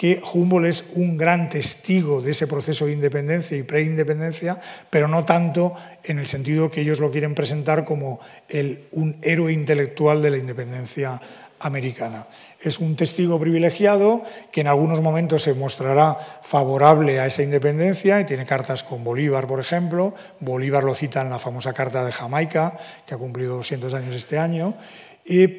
[0.00, 5.26] que Humboldt es un gran testigo de ese proceso de independencia y preindependencia, pero no
[5.26, 5.74] tanto
[6.04, 8.18] en el sentido que ellos lo quieren presentar como
[8.92, 11.20] un héroe intelectual de la independencia
[11.58, 12.26] americana.
[12.62, 18.24] Es un testigo privilegiado que en algunos momentos se mostrará favorable a esa independencia y
[18.24, 20.14] tiene cartas con Bolívar, por ejemplo.
[20.40, 24.38] Bolívar lo cita en la famosa Carta de Jamaica, que ha cumplido 200 años este
[24.38, 24.76] año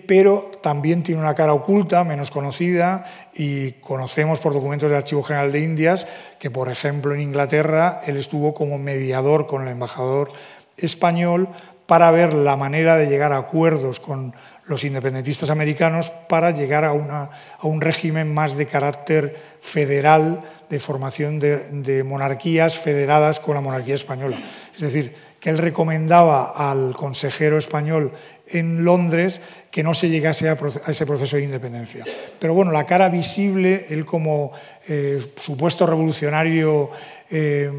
[0.08, 5.52] pero también tiene una cara oculta, menos conocida, y conocemos por documentos del Archivo General
[5.52, 6.08] de Indias
[6.40, 10.32] que, por ejemplo, en Inglaterra él estuvo como mediador con el embajador
[10.78, 11.50] español
[11.86, 14.34] para ver la manera de llegar a acuerdos con
[14.66, 22.04] los independentistas americanos para llegar a, un régimen más de carácter federal, de formación de
[22.06, 24.42] monarquías federadas con la monarquía española.
[24.74, 28.14] Es decir, que él recomendaba al consejero español
[28.48, 32.06] en Londres que no se llegase a, ese proceso de independencia.
[32.40, 34.52] Pero bueno, la cara visible, él como
[34.88, 36.92] eh, supuesto revolucionario
[37.30, 37.70] eh,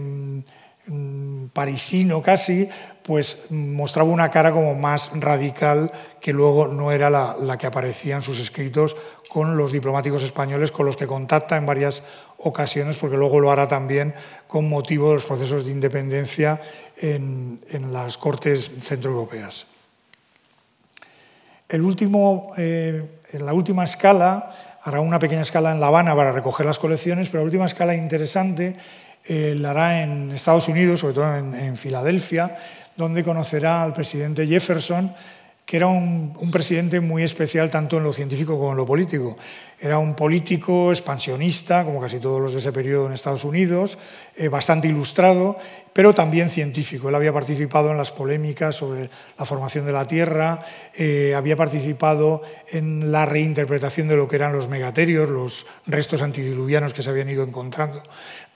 [1.53, 2.69] parisino casi,
[3.05, 8.23] pues mostraba una cara como más radical que luego no era la, que aparecía en
[8.23, 8.97] sus escritos
[9.29, 12.03] con los diplomáticos españoles con los que contacta en varias
[12.39, 14.15] ocasiones, porque luego lo hará también
[14.47, 16.61] con motivo de los procesos de independencia
[16.97, 17.61] en,
[17.93, 19.67] las Cortes centroeuropeas.
[21.69, 26.33] El último, eh, en la última escala, hará una pequeña escala en La Habana para
[26.33, 28.77] recoger las colecciones, pero la última escala interesante
[29.27, 32.57] eh, la hará en Estados Unidos, sobre todo en Filadelfia,
[32.97, 35.15] donde conocerá al presidente Jefferson,
[35.65, 39.37] que era un, presidente muy especial tanto en lo científico como en lo político.
[39.81, 43.97] Era un político expansionista, como casi todos los de ese periodo en Estados Unidos,
[44.37, 45.57] eh, bastante ilustrado,
[45.93, 47.09] pero también científico.
[47.09, 49.09] Él había participado en las polémicas sobre
[49.39, 50.61] la formación de la Tierra,
[50.95, 56.93] eh, había participado en la reinterpretación de lo que eran los megaterios, los restos antidiluvianos
[56.93, 58.03] que se habían ido encontrando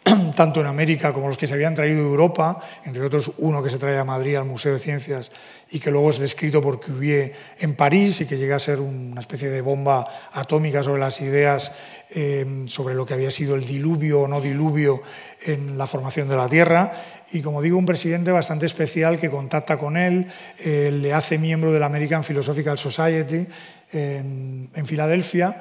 [0.37, 3.71] tanto en América como los que se habían traído de Europa, entre otros uno que
[3.71, 5.33] se trae a Madrid al Museo de Ciencias
[5.71, 9.21] y que luego es descrito por Cuvier en París y que llega a ser una
[9.21, 11.73] especie de bomba atómica sobre las ideas
[12.11, 15.03] eh, sobre lo que había sido el diluvio o no diluvio
[15.45, 16.93] en la formación de la Tierra.
[17.33, 20.29] Y como digo, un presidente bastante especial que contacta con él,
[20.61, 23.49] eh, le hace miembro de la American Philosophical Society
[23.93, 25.61] en, Filadelfia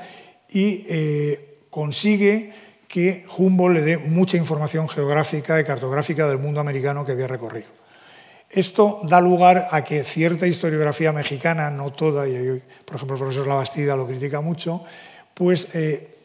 [0.50, 2.54] y eh, consigue
[2.96, 7.68] que Humboldt le dé mucha información geográfica y cartográfica del mundo americano que había recorrido.
[8.50, 13.48] Esto da lugar a que cierta historiografía mexicana, no toda, y por ejemplo el profesor
[13.48, 14.82] Labastida lo critica mucho,
[15.34, 16.16] pues eh,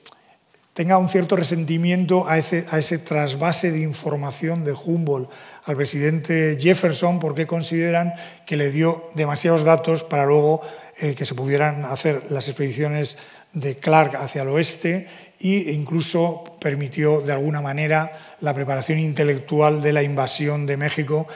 [0.73, 5.29] tenga un cierto resentimiento a ese, trasvase de información de Humboldt
[5.65, 8.15] al presidente Jefferson porque consideran
[8.47, 10.61] que le dio demasiados datos para luego
[11.01, 13.19] eh, que se pudieran hacer las expediciones
[13.53, 15.09] de Clark hacia el oeste
[15.41, 21.27] e incluso permitió de alguna manera la preparación intelectual de la invasión de México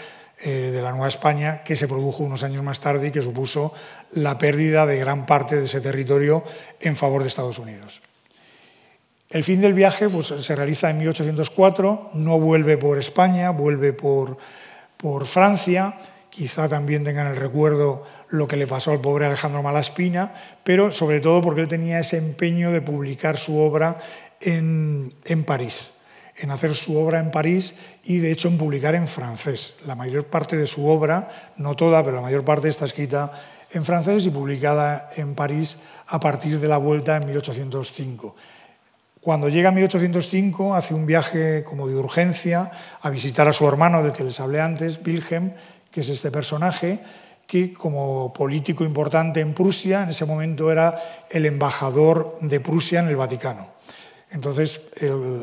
[0.43, 3.73] eh, de la Nueva España que se produjo unos años más tarde y que supuso
[4.13, 6.45] la pérdida de gran parte de ese territorio
[6.81, 8.03] en favor de Estados Unidos.
[9.31, 14.37] El fin del viaje pues, se realiza en 1804, no vuelve por España, vuelve por,
[14.97, 15.97] por Francia,
[16.35, 21.21] quizá también tengan el recuerdo lo que le pasó al pobre Alejandro Malaspina, pero sobre
[21.21, 23.99] todo porque él tenía ese empeño de publicar su obra
[24.41, 25.15] en,
[25.47, 25.93] París,
[26.37, 29.77] en hacer su obra en París y de hecho en publicar en francés.
[29.87, 33.31] La mayor parte de su obra, no toda, pero la mayor parte está escrita
[33.71, 35.79] en francés y publicada en París
[36.09, 38.35] a partir de la vuelta en 1805.
[39.21, 42.71] Cuando llega en 1805 hace un viaje como de urgencia
[43.01, 45.55] a visitar a su hermano del que les hablé antes, Wilhelm,
[45.95, 46.99] que es este personaje,
[47.47, 53.07] que como político importante en Prusia, en ese momento era el embajador de Prusia en
[53.07, 53.69] el Vaticano.
[54.33, 54.81] Entonces,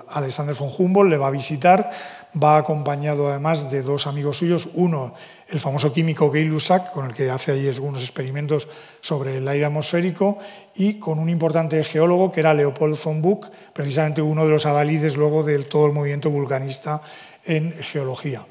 [0.09, 1.89] Alexander von Humboldt le va a visitar,
[2.35, 5.13] va acompañado además de dos amigos suyos, uno,
[5.47, 8.67] el famoso químico Gay Lussac, con el que hace ahí algunos experimentos
[8.99, 10.37] sobre el aire atmosférico,
[10.75, 15.15] y con un importante geólogo que era Leopold von Buch, precisamente uno de los adalides
[15.15, 17.01] luego de todo el movimiento vulcanista
[17.45, 18.45] en geología.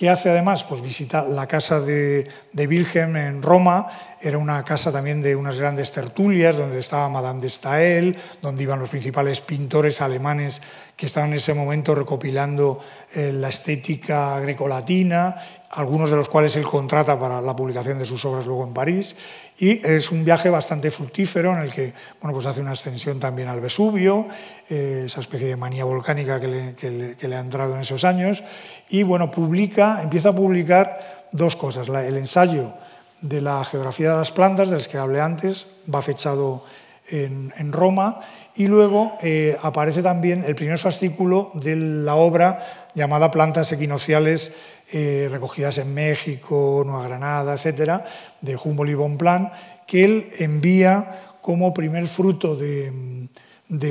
[0.00, 0.64] ¿Qué hace además?
[0.64, 3.86] Pues visita la casa de, de Wilhelm en Roma,
[4.22, 8.78] era una casa también de unas grandes tertulias, donde estaba Madame de Stael, donde iban
[8.78, 10.62] los principales pintores alemanes
[11.00, 12.78] que estaban en ese momento recopilando
[13.14, 15.34] eh, la estética grecolatina
[15.70, 19.16] algunos de los cuales él contrata para la publicación de sus obras luego en París.
[19.56, 23.48] Y es un viaje bastante fructífero en el que bueno, pues hace una ascensión también
[23.48, 24.26] al Vesubio,
[24.68, 28.42] eh, esa especie de manía volcánica que le, ha entrado en esos años.
[28.90, 31.88] Y bueno, publica, empieza a publicar dos cosas.
[31.88, 32.74] el ensayo
[33.22, 36.62] de la geografía de las plantas, del que hablé antes, va fechado
[37.10, 38.20] en, Roma.
[38.56, 44.52] Y luego eh, aparece también el primer fascículo de la obra llamada Plantas equinociales
[44.92, 48.04] eh, recogidas en México, Nueva Granada, etcétera,
[48.40, 49.50] de Humboldt y Bonpland,
[49.86, 53.28] que él envía como primer fruto de,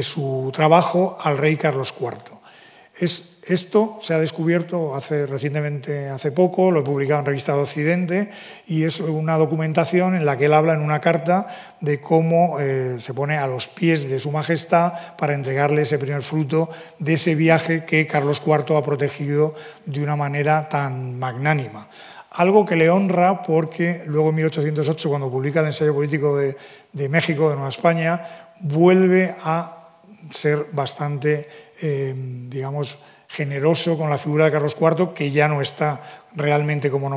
[0.03, 2.17] su trabajo al rey Carlos IV.
[3.49, 8.29] Esto se ha descubierto hace, recientemente, hace poco, lo he publicado en Revista de Occidente,
[8.67, 11.47] y es una documentación en la que él habla en una carta
[11.81, 16.21] de cómo eh, se pone a los pies de su majestad para entregarle ese primer
[16.21, 16.69] fruto
[16.99, 21.87] de ese viaje que Carlos IV ha protegido de una manera tan magnánima.
[22.29, 27.49] Algo que le honra porque luego en 1808, cuando publica el ensayo político de, México,
[27.49, 28.21] de Nueva España,
[28.59, 29.87] vuelve a
[30.29, 31.49] ser bastante,
[31.81, 36.01] eh, digamos, generoso con la figura de Carlos IV, que ya no está
[36.35, 37.09] realmente como,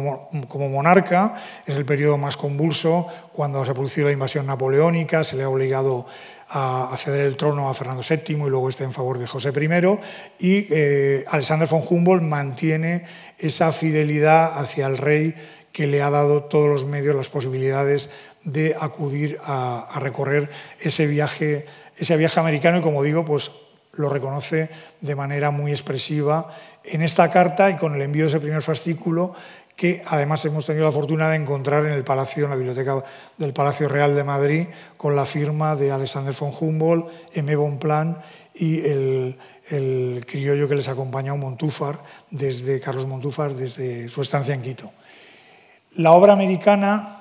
[0.69, 1.35] monarca.
[1.67, 6.05] Es el periodo más convulso, cuando se producido la invasión napoleónica, se le ha obligado
[6.51, 9.99] a, ceder el trono a Fernando VII y luego está en favor de José I.
[10.39, 13.07] Y eh, Alexander von Humboldt mantiene
[13.39, 15.35] esa fidelidad hacia el rey
[15.73, 18.11] que le ha dado todos los medios, las posibilidades
[18.45, 21.65] de acudir a, a recorrer ese viaje,
[21.97, 23.51] ese viaje americano y, como digo, pues
[23.93, 24.71] lo reconoce
[25.01, 26.51] de manera muy expresiva
[26.85, 29.35] en esta carta y con el envío de ese primer fascículo
[29.77, 33.03] que además hemos tenido la fortuna de encontrar en el Palacio, en la biblioteca
[33.37, 34.67] del Palacio Real de Madrid,
[34.97, 37.57] con la firma de Alexander von Humboldt, M.
[37.57, 38.19] Bonpland
[38.55, 39.37] y el,
[40.27, 44.93] criollo que les acompaña, Montúfar, desde Carlos Montúfar, desde su estancia en Quito.
[45.97, 47.19] La obra americana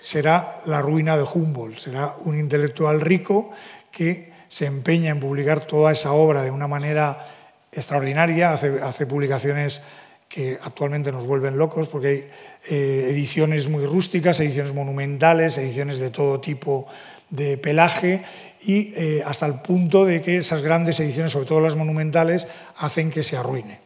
[0.00, 3.50] será la ruina de Humboldt, será un intelectual rico
[3.90, 7.26] que se empeña en publicar toda esa obra de una manera
[7.72, 9.82] extraordinaria, hace, publicaciones
[10.28, 12.28] que actualmente nos vuelven locos porque hay
[12.70, 16.86] eh, ediciones muy rústicas, ediciones monumentales, ediciones de todo tipo
[17.30, 18.22] de pelaje
[18.64, 23.10] y eh, hasta el punto de que esas grandes ediciones, sobre todo las monumentales, hacen
[23.10, 23.85] que se arruine.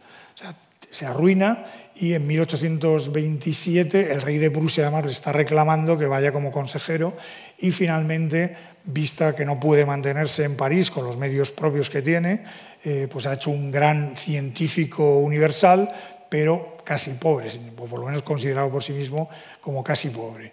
[0.90, 1.64] Se arruina
[1.94, 7.14] y en 1827 el rey de Prusia además le está reclamando que vaya como consejero
[7.58, 12.44] y finalmente vista que no puede mantenerse en París con los medios propios que tiene,
[12.84, 15.90] eh, pues ha hecho un gran científico universal,
[16.28, 19.28] pero casi pobre, o por lo menos considerado por sí mismo
[19.60, 20.52] como casi pobre.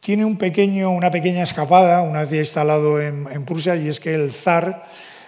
[0.00, 4.00] Tiene un pequeño, una pequeña escapada, una vez ya instalado en, en Prusia, y es
[4.00, 4.86] que el zar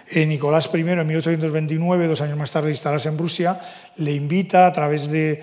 [0.09, 3.59] eh, Nicolás I, en 1829, dos años más tarde de instalarse en Prusia,
[3.97, 5.41] le invita a través de,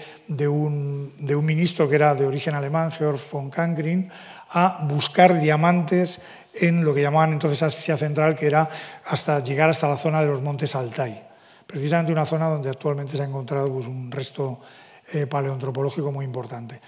[0.49, 4.11] un, ministro que era de origen alemán, Georg von Kangrin,
[4.51, 6.21] a buscar diamantes
[6.55, 8.69] en lo que llamaban entonces Asia Central, que era
[9.07, 11.29] hasta llegar hasta la zona de los montes Altai.
[11.67, 14.61] Precisamente una zona donde actualmente se ha encontrado pues, un resto
[15.13, 15.27] eh,
[16.13, 16.81] muy importante.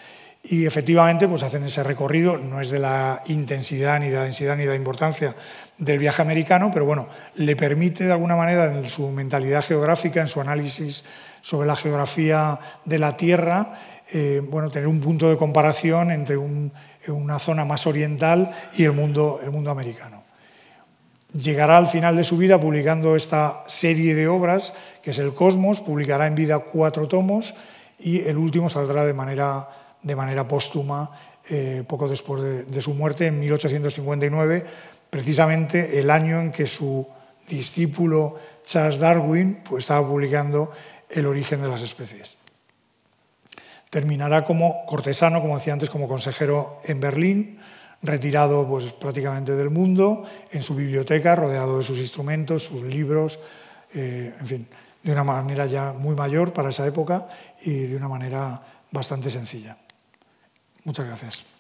[0.45, 4.57] Y efectivamente pues hacen ese recorrido, no es de la intensidad, ni de la densidad,
[4.57, 5.37] ni de la importancia
[5.79, 10.29] del viaje americano, pero bueno, le permite de alguna manera en su mentalidad geográfica, en
[10.29, 11.05] su análisis
[11.43, 13.73] sobre la geografía de la Tierra,
[14.13, 19.51] eh, bueno, tener un punto de comparación entre una zona más oriental y el el
[19.51, 20.23] mundo americano.
[21.35, 25.81] Llegará al final de su vida publicando esta serie de obras, que es El Cosmos,
[25.81, 27.55] publicará en vida cuatro tomos
[27.99, 29.67] y el último saldrá de manera,
[30.03, 31.11] de manera póstuma
[31.51, 34.65] eh, poco después de, su muerte, en 1859,
[35.11, 37.07] precisamente el año en que su
[37.49, 40.71] discípulo Charles Darwin pues, estaba publicando
[41.11, 42.37] El origen de las especies.
[43.91, 47.59] terminará como cortesano, como decía antes, como consejero en Berlín,
[48.03, 53.39] retirado pues, prácticamente del mundo, en su biblioteca, rodeado de sus instrumentos, sus libros,
[53.95, 54.69] eh, en fin,
[55.03, 57.29] de una manera ya muy mayor para esa época
[57.65, 59.77] y de una manera bastante sencilla.
[60.85, 61.52] Muchas gracias.